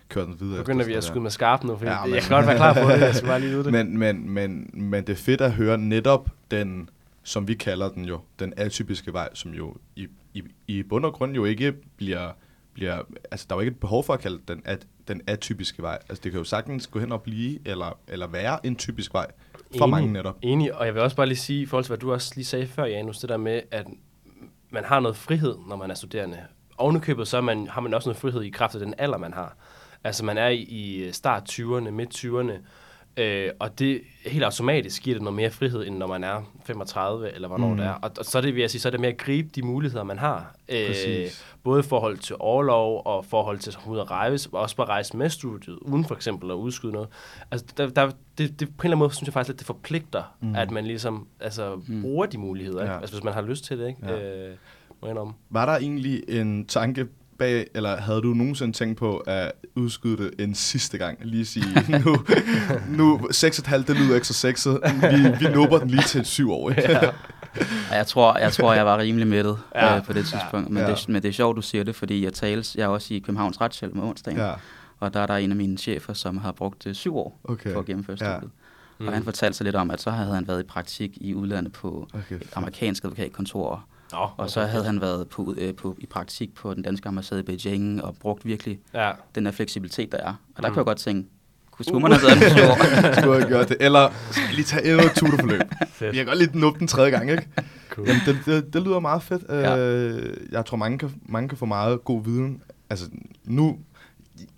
[0.09, 0.57] kørt den videre.
[0.57, 2.55] Begynder vi at skyde med skarpt nu, for Ja, ja, men- jeg kan godt være
[2.55, 3.71] klar på det, jeg skal bare lige ud det.
[3.85, 6.89] Men, men, men, men det er fedt at høre netop den,
[7.23, 11.13] som vi kalder den jo, den atypiske vej, som jo i, i, i bund og
[11.13, 12.31] grund jo ikke bliver,
[12.73, 15.81] bliver, altså der er jo ikke et behov for at kalde den, at, den atypiske
[15.81, 15.99] vej.
[16.09, 19.27] Altså det kan jo sagtens gå hen og blive, eller, eller være en typisk vej,
[19.53, 19.89] for Enig.
[19.89, 20.37] mange netop.
[20.41, 22.45] Enig, og jeg vil også bare lige sige, i forhold til hvad du også lige
[22.45, 23.87] sagde før, Janus, det der med, at
[24.69, 26.39] man har noget frihed, når man er studerende.
[26.77, 29.55] Ovenikøbet, så man, har man også noget frihed i kraft af den alder, man har.
[30.03, 32.53] Altså man er i, i start 20'erne, midt 20'erne,
[33.17, 37.31] øh, og det helt automatisk giver det noget mere frihed, end når man er 35,
[37.35, 37.77] eller hvornår Mm.
[37.77, 37.91] det er.
[37.91, 39.61] Og, og så er det, vil jeg sige, så er det med at gribe de
[39.61, 40.55] muligheder, man har.
[40.69, 41.45] Øh, Præcis.
[41.63, 44.87] både i forhold til overlov, og forhold til at ud at rejse, og også bare
[44.87, 47.07] rejse med studiet, uden for eksempel at udskyde noget.
[47.51, 49.67] Altså, der, der, det, det, på en eller anden måde synes jeg faktisk lidt, det
[49.67, 50.55] forpligter, Mm.
[50.55, 52.01] at man ligesom altså, mm.
[52.01, 52.93] bruger de muligheder, ikke?
[52.93, 52.99] Ja.
[52.99, 53.99] Altså, hvis man har lyst til det, ikke?
[54.07, 54.47] Ja.
[54.49, 54.55] Øh,
[55.01, 55.15] må jeg.
[55.49, 57.07] Var der egentlig en tanke
[57.41, 61.17] bag, eller havde du nogensinde tænkt på at udskyde det en sidste gang?
[61.21, 61.65] Lige sige,
[62.05, 62.17] nu,
[62.89, 64.79] nu 6,5, det lyder ikke så sexet.
[65.11, 66.71] Vi, vi nubber den lige til et syv år?
[66.71, 67.11] Ja.
[67.91, 69.85] Jeg tror, jeg tror, jeg var rimelig mættet Ja.
[69.91, 69.97] ja.
[69.97, 70.69] øh, på det tidspunkt.
[70.69, 70.89] Men, Ja.
[70.89, 70.95] ja.
[70.95, 73.19] det, men det er sjovt, du siger det, fordi jeg tales, jeg er også i
[73.19, 74.47] Københavns Retshjælp om onsdagen, ja.
[74.47, 74.53] Ja,
[74.99, 77.73] og der er der en af mine chefer, som har brugt øh, syv år okay.
[77.73, 78.33] på at gennemføre Ja.
[78.37, 78.51] studiet.
[78.99, 79.07] Mm.
[79.07, 81.73] Og han fortalte sig lidt om, at så havde han været i praktik i udlandet
[81.73, 82.35] på okay.
[82.35, 86.73] et amerikansk advokatkontor, Nå, og så havde han været på, øh, på, i praktik på
[86.73, 89.11] den danske ambassade i Beijing, og brugt virkelig Ja.
[89.35, 90.33] den her fleksibilitet, der er.
[90.55, 90.73] Og der Mm.
[90.73, 91.29] kunne jeg godt tænke,
[91.71, 93.13] kunne skulle man have på syv år?
[93.21, 93.77] Skulle jeg gøre det?
[93.79, 95.61] Eller skal jeg lige tage endnu et tutorforløb?
[96.01, 97.47] Jeg kan godt lige nuppe den tredje gang, ikke?
[97.89, 98.07] Cool.
[98.07, 99.43] Jamen, det, det, det lyder meget fedt.
[99.49, 99.77] Ja.
[99.77, 102.63] Øh, jeg tror, mange kan, mange kan få meget god viden.
[102.89, 103.05] Altså,
[103.45, 103.77] nu,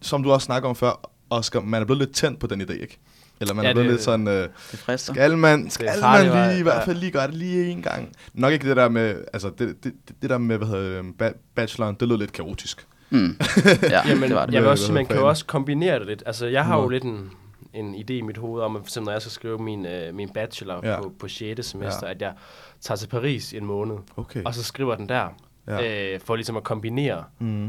[0.02, 2.72] som du også snakker om før, Oscar, man er blevet lidt tændt på den idé,
[2.82, 3.00] ikke?
[3.44, 4.34] Eller man Ja, er blevet det- lidt sådan, øh,
[4.72, 5.14] Det frister.
[5.14, 8.12] skal man, skal man farligt, lige, i hvert fald lige gøre det lige en gang.
[8.34, 11.12] Nok ikke det der med, altså det, det, det, det der med, hvad hedder det,
[11.24, 12.86] ba- bacheloren, det lød lidt kaotisk.
[13.10, 13.38] Mm.
[13.90, 14.54] Ja, Jamen, det var det.
[14.54, 16.24] jeg vil også sige, man kan jo også kombinere det lidt.
[16.26, 16.90] Altså, jeg har jo Nå.
[16.90, 17.32] lidt en,
[17.74, 20.80] en idé i mit hoved om, at når jeg skal skrive min, øh, min bachelor
[20.88, 21.02] Ja.
[21.02, 21.66] på, på 6.
[21.66, 22.14] semester, Ja.
[22.14, 22.34] at jeg
[22.82, 24.44] tager til Paris i en måned, Okay.
[24.46, 25.28] og så skriver den der,
[25.68, 25.76] Ja.
[25.78, 26.14] ja.
[26.14, 27.66] øh, for ligesom at kombinere Mm.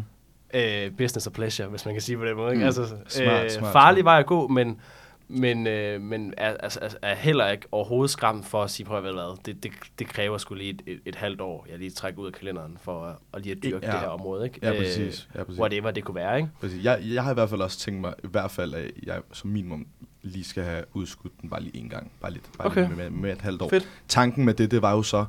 [0.54, 2.50] øh, business og pleasure, hvis man kan sige på den måde.
[2.52, 2.60] Ikke?
[2.60, 2.66] Mm.
[2.66, 4.04] Altså, Smart, øh, smart, farlig smart.
[4.04, 4.80] vej at gå, men,
[5.28, 8.96] men, øh, men er, altså, altså, er heller ikke overhovedet skræmt for at sige, prøv
[8.96, 11.90] at hvad, det, det, det kræver skulle lige et, et, et halvt år, jeg lige
[11.90, 13.92] trækker ud af kalenderen for at, at lige at dyrke Ja.
[13.92, 14.44] det her område.
[14.44, 14.58] Ikke?
[14.62, 15.28] Ja, præcis.
[15.34, 15.60] Ja, præcis.
[15.60, 16.48] whatever det kunne være, ikke?
[16.60, 16.84] Præcis.
[16.84, 19.50] Jeg, jeg har i hvert fald også tænkt mig, i hvert fald, at jeg som
[19.50, 19.86] minimum
[20.22, 22.12] lige skal have udskudt den bare lige en gang.
[22.20, 22.44] Bare lidt.
[22.58, 22.86] Bare Okay.
[22.86, 23.68] lige med, med et halvt år.
[23.68, 23.88] Fedt.
[24.08, 25.24] Tanken med det, det var jo så,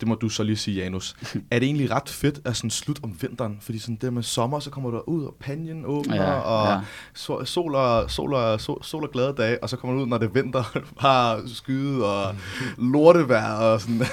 [0.00, 1.16] det må du så lige sige, Janus.
[1.50, 3.58] er det egentlig ret fedt at sådan slut om vinteren?
[3.60, 6.80] Fordi sådan det med sommer, så kommer du ud, og panjen åbner, Ja, og ja.
[7.14, 10.06] sol, sol, og, sol, og, sol, sol og glade dage, og så kommer du ud,
[10.06, 12.34] når det er vinter, bare skyde og
[12.78, 13.96] lortevejr, og sådan,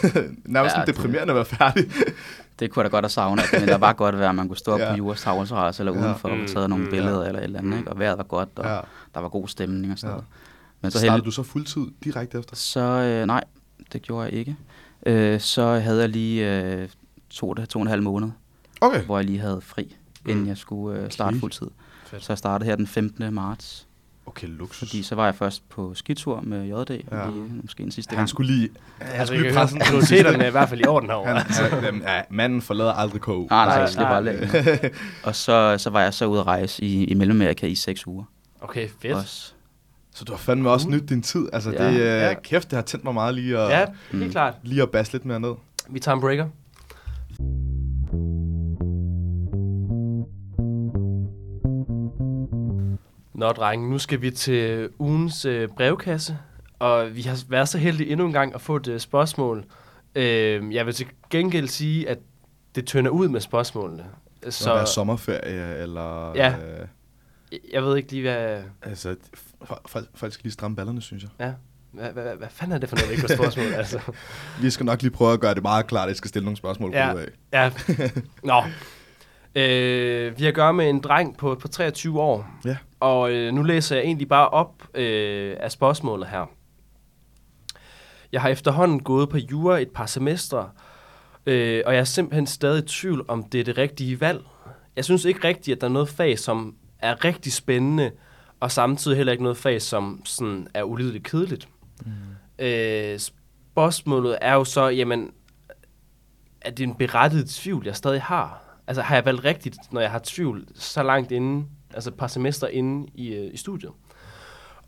[0.46, 1.86] nærmest Ja, sådan det- deprimerende at være færdig.
[2.60, 4.72] Det kunne da godt have savnet, men der var godt være, at man kunne stå
[4.74, 4.90] op Ja.
[4.92, 6.06] på Juras tavlterrasse eller Ja.
[6.06, 7.28] udenfor og taget nogle mm, billeder ja.
[7.28, 7.92] eller et eller andet, ikke?
[7.92, 8.80] og vejret var godt, og Ja.
[9.16, 10.16] der var god stemning og sådan Ja.
[10.16, 10.26] noget.
[10.82, 12.56] Men Så så startede heldig, du så fuldtid direkte efter?
[12.56, 13.44] så øh, nej,
[13.94, 14.56] det gjorde jeg ikke.
[15.06, 16.90] Øh, så havde jeg lige øh,
[17.30, 18.30] to, to og en halv måned,
[18.82, 19.02] Okay.
[19.04, 19.96] hvor jeg lige havde fri,
[20.28, 20.48] inden Mm.
[20.48, 21.40] jeg skulle øh, starte Okay.
[21.40, 21.68] fuldtid.
[22.06, 22.24] Fedt.
[22.24, 23.34] Så jeg startede her den 15.
[23.34, 23.88] marts,
[24.26, 24.78] Okay, luksus.
[24.80, 27.18] fordi så var jeg først på skitur med JD, Ja.
[27.20, 27.30] ja.
[27.30, 28.30] lige, måske en sidste Han gang.
[28.30, 28.70] skulle lige...
[29.00, 31.40] Han Altså, skulle lige kan presse høre, prioriteterne er i hvert fald i orden herovre.
[31.40, 33.48] Han, jamen, ja, manden forlader aldrig KU.
[33.50, 34.16] Nej, nej, Nej, nej.
[34.18, 34.50] aldrig.
[35.28, 38.24] og så, så var jeg så ude at rejse i, i Mellemamerika i seks uger.
[38.62, 39.14] Okay, fedt.
[39.14, 39.54] Også.
[40.18, 41.50] Så du har fandme også nyt din tid.
[41.54, 41.88] Altså, Ja.
[41.88, 42.34] det, øh, Ja.
[42.44, 44.32] kæft, det har tændt mig meget lige at, Ja, helt Mm.
[44.32, 44.54] klart.
[44.64, 45.54] lige at basse lidt mere ned.
[45.90, 46.46] Vi tager en breaker.
[53.34, 56.38] Nå, drenge, nu skal vi til ugens øh, brevkasse,
[56.80, 59.66] og vi har været så heldige endnu en gang at få et øh, spørgsmål.
[60.16, 62.18] Øh, jeg vil til gengæld sige, at
[62.76, 64.06] det tynder ud med spørgsmålene.
[64.50, 66.32] Så Så være sommerferie, eller...
[66.36, 66.50] Ja.
[66.52, 66.88] Øh,
[67.74, 69.16] jeg ved ikke lige, hvad, altså,
[69.86, 71.30] folk, folk skal lige stramme ballerne, synes jeg.
[71.40, 71.52] ja,
[71.92, 73.66] hvad, hvad, hvad, fanden er det for noget, ikke spørgsmål?
[73.82, 74.00] altså.
[74.62, 76.58] Vi skal nok lige prøve at gøre det meget klart, at jeg skal stille nogle
[76.58, 77.14] spørgsmål Ja.
[77.14, 77.20] på.
[77.54, 77.72] Ja.
[78.44, 78.64] Nå.
[79.56, 82.48] Øh, vi har at gøre med en dreng på, på 23 år.
[82.66, 82.78] Ja.
[83.00, 86.50] Og øh, nu læser jeg egentlig bare op øh, af spørgsmålet her.
[88.32, 90.70] Jeg har efterhånden gået på jura et par semestre,
[91.46, 94.42] øh, og jeg er simpelthen stadig i tvivl om det er det rigtige valg.
[94.96, 98.12] Jeg synes ikke rigtigt, at der er noget fag, som er rigtig spændende,
[98.60, 101.70] og samtidig heller ikke noget fag, som sådan er ulideligt kedeligt.
[102.06, 102.12] Mm.
[102.66, 105.32] Øh, spørgsmålet er jo så, jamen,
[106.62, 108.64] er det en berettiget tvivl, jeg stadig har?
[108.88, 112.28] Altså, har jeg valgt rigtigt, når jeg har tvivl så langt inden, altså et par
[112.28, 113.92] semester inde i, øh, i studiet?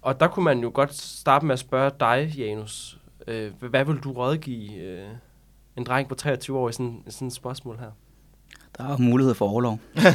[0.01, 2.99] Og der kunne man jo godt starte med at spørge dig, Janus.
[3.27, 5.07] Øh, hvad- vil du rådgive øh,
[5.77, 7.91] en dreng på 23 år i sådan, i sådan et spørgsmål her?
[8.79, 9.79] Der er mulighed for overlov.
[9.95, 10.05] Det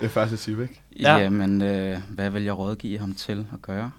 [0.00, 0.80] er første tip, ikke?
[1.00, 1.16] Ja.
[1.16, 1.22] Ja.
[1.22, 3.90] Jamen, øh, hvad vil jeg rådgive ham til at gøre?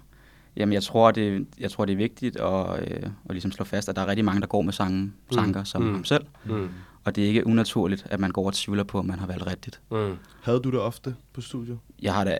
[0.56, 3.88] Jamen, jeg tror, det, jeg tror, det er vigtigt at, øh, at ligesom slå fast,
[3.88, 5.92] at der er rigtig mange, der går med samme tanker som Mm.
[5.92, 6.24] ham selv.
[6.44, 6.68] Mm.
[7.04, 9.46] Og det er ikke unaturligt, at man går og tvivler på, at man har valgt
[9.46, 9.80] rigtigt.
[9.90, 10.16] Mm.
[10.42, 11.78] Havde du det ofte på studiet?
[12.02, 12.38] Jeg har da,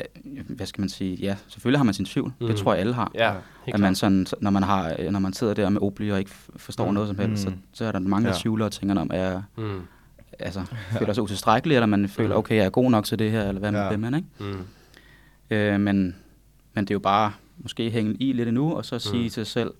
[0.49, 2.33] hvad skal man sige, ja, selvfølgelig har man sin tvivl.
[2.41, 2.47] Mm.
[2.47, 3.11] Det tror jeg alle har.
[3.15, 3.33] Ja,
[3.75, 6.85] at man sådan, når man har, når man sidder der med Obli og ikke forstår
[6.85, 6.91] Mm.
[6.91, 6.95] mm.
[6.95, 7.53] noget som helst, Mm.
[7.53, 8.39] så, så er der mange, der Ja.
[8.41, 9.81] tvivler og tænker om, er jeg Mm.
[10.39, 10.65] Altså,
[10.99, 12.39] føler sig utilstrækkelig, eller man føler, Mm.
[12.39, 13.97] okay, jeg er god nok til det her, eller hvad Ja.
[13.97, 14.29] man, ikke?
[14.41, 14.67] Mm.
[15.51, 16.17] Øh, men,
[16.75, 19.23] men det er jo bare måske hænge i lidt endnu, og så sige Mm.
[19.23, 19.71] til sig selv,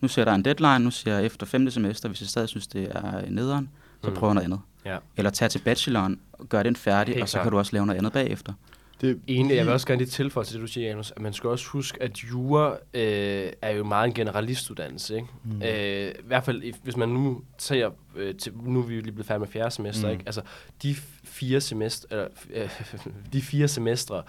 [0.00, 2.66] nu sætter jeg en deadline, nu siger jeg efter femte semester, hvis jeg stadig synes,
[2.66, 3.68] det er nederen,
[4.04, 4.16] så Mm.
[4.16, 4.60] prøver jeg noget andet.
[4.84, 4.96] Ja.
[5.16, 7.42] Eller tag til bacheloren, gør den færdig, Helt og så klart.
[7.44, 8.52] kan du også lave noget andet bagefter.
[9.00, 11.32] Det, Enig, jeg vil også gerne lige tilføje til det, du siger, Janus, at man
[11.32, 15.14] skal også huske, at jura øh, er jo meget en generalistuddannelse.
[15.16, 15.28] Ikke?
[15.44, 15.62] Mm.
[15.62, 19.12] Øh, I hvert fald, hvis man nu tager, øh, til, nu er vi jo lige
[19.12, 20.12] blevet færdige med fjerde semester, Mm.
[20.12, 20.22] ikke?
[20.26, 20.40] altså
[20.82, 20.94] de
[21.24, 22.70] fire semester, eller, øh,
[23.32, 24.22] de fire semestre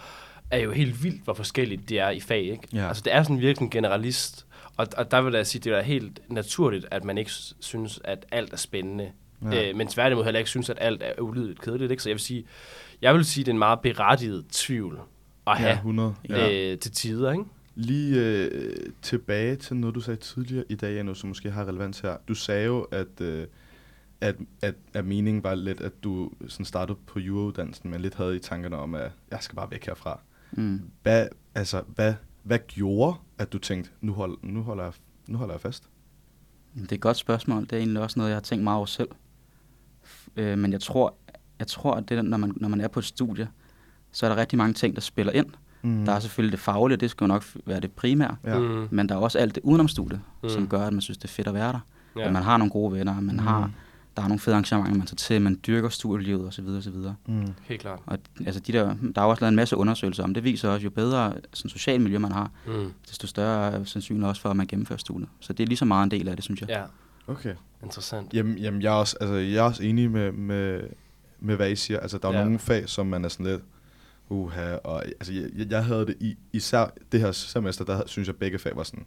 [0.50, 2.42] er jo helt vildt, hvor forskelligt det er i fag.
[2.42, 2.68] Ikke?
[2.72, 2.88] Ja.
[2.88, 4.46] Altså det er sådan virkelig en generalist,
[4.76, 8.26] og, og der vil jeg sige, det er helt naturligt, at man ikke synes, at
[8.30, 9.10] alt er spændende.
[9.52, 9.68] Ja.
[9.68, 11.90] Øh, men tværtimod heller ikke synes, at alt er ulydigt kedeligt.
[11.90, 12.02] Ikke?
[12.02, 12.44] Så jeg vil sige,
[13.02, 15.00] jeg vil sige, det er en meget berettiget tvivl
[15.46, 16.14] at have ja, 100.
[16.28, 16.72] Ja.
[16.72, 17.44] øh, til tider, ikke?
[17.74, 22.00] Lige øh, tilbage til noget, du sagde tidligere i dag, Janus, som måske har relevans
[22.00, 22.16] her.
[22.28, 23.46] Du sagde jo, at, øh,
[24.20, 28.36] at, at, at meningen var lidt, at du sådan startede på jurauddannelsen, men lidt havde
[28.36, 30.20] i tankerne om, at jeg skal bare væk herfra.
[30.52, 30.80] Mm.
[31.02, 34.92] Hvad, altså, hvad, hvad gjorde, at du tænkte, nu, hold, nu, holder, jeg,
[35.26, 35.88] nu holder jeg fast?
[36.74, 37.62] Det er et godt spørgsmål.
[37.62, 39.08] Det er egentlig også noget, jeg har tænkt meget over selv.
[40.36, 41.14] Øh, men jeg tror,
[41.58, 43.48] jeg tror at det, når, man, når man er på et studie,
[44.12, 45.46] så er der rigtig mange ting, der spiller ind.
[45.82, 46.04] Mm.
[46.04, 48.36] Der er selvfølgelig det faglige, det skal jo nok være det primære.
[48.44, 48.58] Ja.
[48.58, 48.88] Mm.
[48.90, 50.48] Men der er også alt det udenom studiet, Mm.
[50.48, 51.80] som gør, at man synes, det er fedt at være der.
[52.16, 52.26] Ja.
[52.26, 53.38] At man har nogle gode venner, man Mm.
[53.38, 53.70] har,
[54.16, 56.66] der er nogle fede arrangementer, man tager til, man dyrker studielivet osv.
[56.68, 56.92] osv.
[57.26, 57.54] Mm.
[57.62, 57.98] Helt klart.
[58.06, 60.84] Og altså de der, der er også lavet en masse undersøgelser om, det viser også,
[60.84, 62.92] jo bedre sådan, social miljø man har, Mm.
[63.08, 65.28] desto større er sandsynlighed også for, at man gennemfører studiet.
[65.40, 66.68] Så det er lige så meget en del af det, synes jeg.
[66.68, 66.82] Ja,
[67.32, 67.54] Okay.
[67.82, 68.34] interessant.
[68.34, 70.80] Jamen, jamen jeg, er også, altså, jeg er også enig med, med,
[71.38, 72.00] med, hvad I siger.
[72.00, 72.44] Altså, der er Ja.
[72.44, 73.62] nogle fag, som man er sådan lidt...
[74.30, 78.36] Uha, og altså, jeg, jeg havde det i, især det her semester, der synes jeg,
[78.36, 79.06] begge fag var sådan...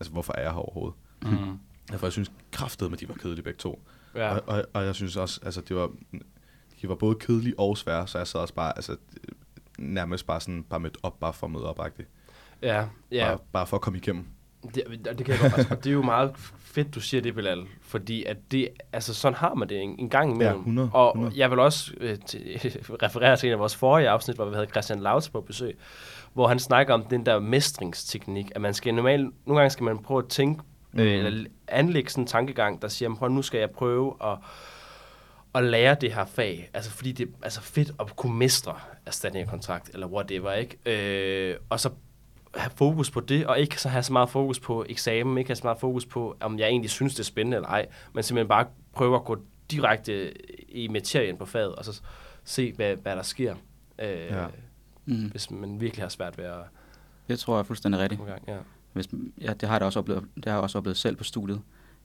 [0.00, 0.96] Altså, hvorfor er jeg her overhovedet?
[1.92, 1.98] Mm.
[1.98, 3.82] For jeg synes kraftedeme, de var kedelige begge to.
[4.14, 4.34] Ja.
[4.34, 5.90] Og, og, og, jeg synes også, altså, det var,
[6.82, 8.96] de var både kedelige og svære, så jeg sad også bare, altså,
[9.78, 12.04] nærmest bare sådan, bare mødt op, bare for at møde op -agtigt.
[12.62, 13.26] Ja, ja.
[13.28, 14.26] Bare, bare for at komme igennem.
[14.62, 14.84] Det,
[15.18, 17.64] det kan jeg godt, altså, og det er jo meget fedt, du siger det, Bilal,
[17.82, 20.54] fordi at det, altså sådan har man det en, en gang imellem.
[20.54, 21.38] Ja, 100, og 100.
[21.38, 22.18] jeg vil også øh,
[23.02, 25.78] referere til en af vores forrige afsnit, hvor vi havde Christian Lauts på besøg,
[26.32, 29.98] hvor han snakker om den der mestringsteknik, at man skal normalt, nogle gange skal man
[29.98, 31.00] prøve at tænke, mm.
[31.00, 34.38] øh, eller anlægge sådan en tankegang, der siger, prøv nu skal jeg prøve at,
[35.54, 38.74] at lære det her fag, altså fordi det er altså fedt at kunne mestre
[39.06, 41.50] erstatning af kontrakt, eller whatever, ikke?
[41.50, 41.90] Øh, og så
[42.54, 45.56] have fokus på det, og ikke så have så meget fokus på eksamen, ikke have
[45.56, 48.48] så meget fokus på, om jeg egentlig synes, det er spændende eller ej, men simpelthen
[48.48, 49.38] bare prøve at gå
[49.70, 50.32] direkte
[50.68, 52.00] i materien på faget, og så
[52.44, 53.54] se, hvad, hvad der sker,
[53.98, 54.46] øh, ja.
[55.06, 55.30] Mm.
[55.30, 56.54] hvis man virkelig har svært ved at
[57.28, 58.26] Det tror jeg er fuldstændig rigtigt.
[58.26, 58.42] gang.
[58.48, 58.56] Ja.
[58.92, 59.08] Hvis,
[59.40, 61.60] ja, det har jeg da også oplevet, det har jeg også oplevet selv på studiet.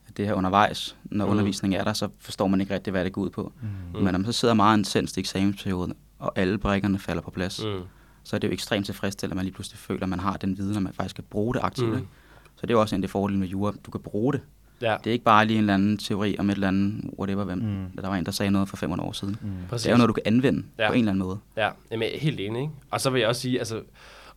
[0.08, 1.32] At det her undervejs, når Mm.
[1.32, 3.52] undervisningen er der, så forstår man ikke rigtig, hvad det går ud på.
[3.62, 3.68] Mm.
[3.93, 7.64] Men når man så sidder meget intenst i eksamensperioden, og alle brikkerne falder på plads,
[7.66, 7.82] mm.
[8.26, 10.58] Så er det jo ekstremt tilfredsstillende, at man lige pludselig føler, at man har den
[10.58, 11.90] viden, og man faktisk kan bruge det aktivt.
[11.90, 11.96] Mm.
[11.96, 12.08] Mm.
[12.56, 14.42] Så det er jo også en af de fordele med jura, du kan bruge det.
[14.82, 14.98] ja.
[15.04, 17.58] Det er ikke bare lige en eller anden teori om et eller andet, whatever, hvem.
[17.58, 17.86] Mm.
[18.02, 19.38] Der var en, der sagde noget for 500 år siden.
[19.42, 19.50] Mm.
[19.70, 19.84] Præcis.
[19.84, 20.88] Det er jo noget, du kan anvende Ja.
[20.88, 21.40] på en eller anden måde.
[21.58, 22.62] Ja, jamen, jeg er helt enig.
[22.62, 22.74] Ikke?
[22.92, 23.76] Og så vil jeg også sige, altså,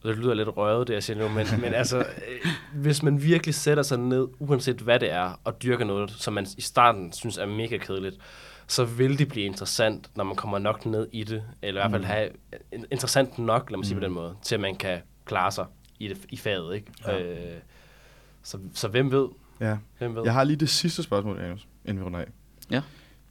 [0.03, 2.05] og det lyder lidt røvet, det jeg siger nu, men, men altså, øh,
[2.75, 6.47] hvis man virkelig sætter sig ned, uanset hvad det er, og dyrker noget, som man
[6.59, 8.17] i starten synes er mega kedeligt,
[8.69, 11.91] så vil det blive interessant, når man kommer nok ned i det, eller i hvert
[11.91, 12.31] fald have
[12.73, 15.67] in- interessant nok, lad mig sige på den måde, til at man kan klare sig
[15.99, 16.75] i, det, i faget.
[16.75, 16.93] Ikke?
[17.07, 17.23] Ja.
[17.55, 17.61] Øh,
[18.43, 19.29] så, så hvem ved?
[19.61, 19.77] Ja.
[19.99, 20.23] Hvem ved?
[20.25, 22.27] Jeg har lige det sidste spørgsmål, Janus, inden vi runder af.
[22.71, 22.83] Ja.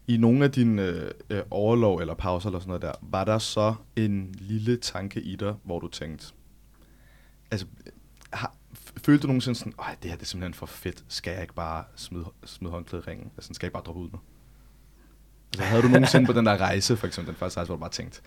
[0.07, 3.37] I nogle af dine øh, øh, overlov eller pauser eller sådan noget der, var der
[3.37, 6.25] så en lille tanke i dig, hvor du tænkte,
[7.51, 7.67] altså,
[8.33, 11.41] har, f- følte du nogensinde sådan, det her det er simpelthen for fedt, skal jeg
[11.41, 13.31] ikke bare smide, smide håndklædet i ringen?
[13.37, 14.19] Altså, skal jeg ikke bare droppe ud nu?
[15.53, 17.79] Altså, havde du nogensinde på den der rejse, for eksempel den første rejse, hvor du
[17.79, 18.21] bare tænkte,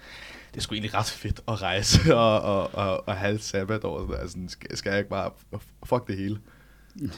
[0.50, 4.06] det er sgu egentlig ret fedt at rejse og, og, og, og have et sabbatår.
[4.06, 4.16] der.
[4.16, 5.30] Altså, skal, skal jeg ikke bare,
[5.84, 6.38] fuck det hele?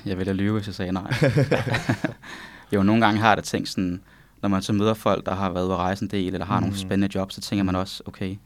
[0.07, 1.12] Jeg ville lyve, hvis jeg sagde nej.
[2.72, 4.03] jo, nogle gange har jeg da tænkt sådan,
[4.42, 6.59] når man så møder folk, der har været ude at rejse en del, eller har
[6.61, 6.62] mm.
[6.66, 8.36] nogle spændende jobs, så tænker man også, okay,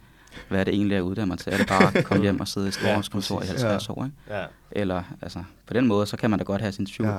[0.48, 1.52] hvad er det egentlig, jeg uddanner mig til?
[1.52, 3.62] Er det bare at komme hjem og sidde i et storhåndskontor i præcis.
[3.62, 3.92] 50 Ja.
[3.92, 4.04] år?
[4.04, 4.16] Ikke?
[4.30, 4.44] Ja.
[4.70, 7.08] Eller, altså, på den måde, så kan man da godt have sin tvivl.
[7.10, 7.18] Ja.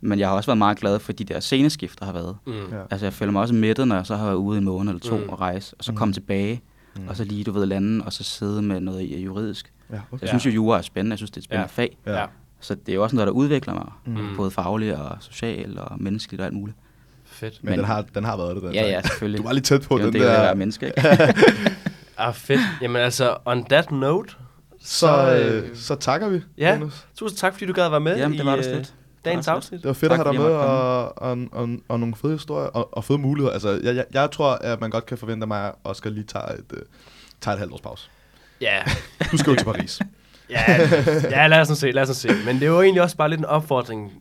[0.00, 2.36] Men jeg har også været meget glad for de der sceneskift, der har været.
[2.46, 2.52] Mm.
[2.52, 2.58] Ja.
[2.90, 5.00] Altså, jeg føler mig også mættet, når jeg så har været ude i måned eller
[5.00, 5.22] to Mm.
[5.22, 5.28] mm.
[5.28, 5.98] og rejse, og så Mm.
[5.98, 6.62] komme tilbage,
[6.96, 7.02] Mm.
[7.02, 7.08] mm.
[7.08, 9.72] og så lige, du ved, lande, og så sidde med noget i- juridisk.
[9.90, 10.20] Ja, Så okay.
[10.22, 11.12] jeg synes jo, jura er spændende.
[11.14, 11.82] Jeg synes, det er et spændende Ja.
[11.82, 11.96] fag.
[12.06, 12.24] Ja.
[12.60, 14.12] Så det er jo også noget, der udvikler mig, Mm.
[14.12, 14.36] mm.
[14.36, 16.76] både fagligt og socialt og menneskeligt og alt muligt.
[17.24, 17.58] Fedt.
[17.62, 18.88] Men, Men- den, har, den har været det, den Ja, der.
[18.88, 19.38] ja, selvfølgelig.
[19.42, 20.44] Du var lige tæt på det er jo den en del af at der.
[20.44, 21.00] være menneske, ikke?
[22.18, 22.60] Ah, fedt.
[22.82, 24.34] Jamen altså, on that note,
[24.80, 26.74] Så, øh, så takker vi, Ja.
[26.74, 27.06] Jonas.
[27.16, 28.94] tusind tak, fordi du gad at være med Jamen, det var i det øh, slet.
[29.24, 29.80] Dagens var afsnit.
[29.82, 32.66] Det var fedt Tak, at have dig med, og, og, og, og nogle fede historier,
[32.66, 33.52] og, og fede muligheder.
[33.52, 36.24] Altså, jeg, jeg, jeg tror, at man godt kan forvente af mig, at Oscar lige
[36.24, 36.78] tager et, uh,
[37.40, 38.10] tager et halvt års pause.
[38.60, 38.82] Ja,
[39.32, 40.00] Du skal jo til Paris.
[40.50, 40.62] ja,
[41.30, 42.28] ja, lad os nu se, lad os nu se.
[42.46, 44.12] Men det er jo egentlig også bare lidt en opfordring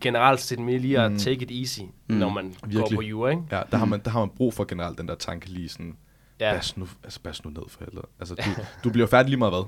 [0.00, 1.18] generelt set med lige at Mm.
[1.18, 2.14] take it easy, Mm.
[2.16, 2.96] når man går Virkelig.
[2.96, 3.42] på jura, ikke?
[3.52, 5.96] Ja, der har, man, der har man brug for generelt den der tanke lige sådan,
[6.40, 6.54] Ja, ja.
[6.54, 8.06] bas, nu, altså, bas nu ned for helvede.
[8.20, 8.50] Altså, du,
[8.84, 9.64] du bliver færdig lige meget hvad.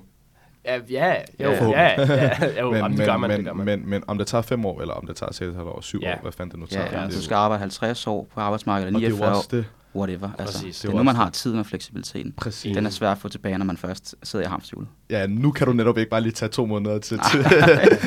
[0.66, 3.46] Ja, ja, jo, Ja, ja, ja, ja, jo, men, men, det gør man, men, det
[3.46, 3.64] gør man.
[3.66, 6.12] Men, men om det tager fem år, eller om det tager 6,5 år, 7 Ja.
[6.14, 7.00] år, hvad fanden det nu Ja, tager.
[7.00, 9.14] ja, det, du er skal arbejde 50 år på arbejdsmarkedet, og eller det er jo
[9.16, 9.64] 49 år, også det.
[9.96, 10.28] whatever.
[10.38, 10.76] Altså, Præcis.
[10.80, 12.32] det Det er nu, man har tiden og fleksibiliteten.
[12.36, 12.74] Præcis.
[12.76, 14.88] Den er svær at få tilbage, når man først sidder i hamsterhjulet.
[15.10, 17.44] Ja, nu kan du netop ikke bare lige tage to måneder til, til,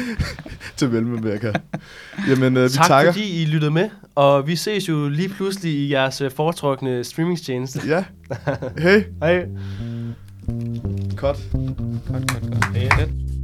[0.78, 1.52] til Mellemamerika.
[2.30, 3.12] Jamen, øh, vi tak takker.
[3.12, 7.80] fordi I lyttede med, og vi ses jo lige pludselig i jeres øh, foretrukne streamingstjeneste.
[7.88, 8.04] Ja.
[8.78, 9.04] Hey.
[9.24, 9.46] Hej.
[11.20, 11.38] Cut.
[12.74, 13.39] Hej.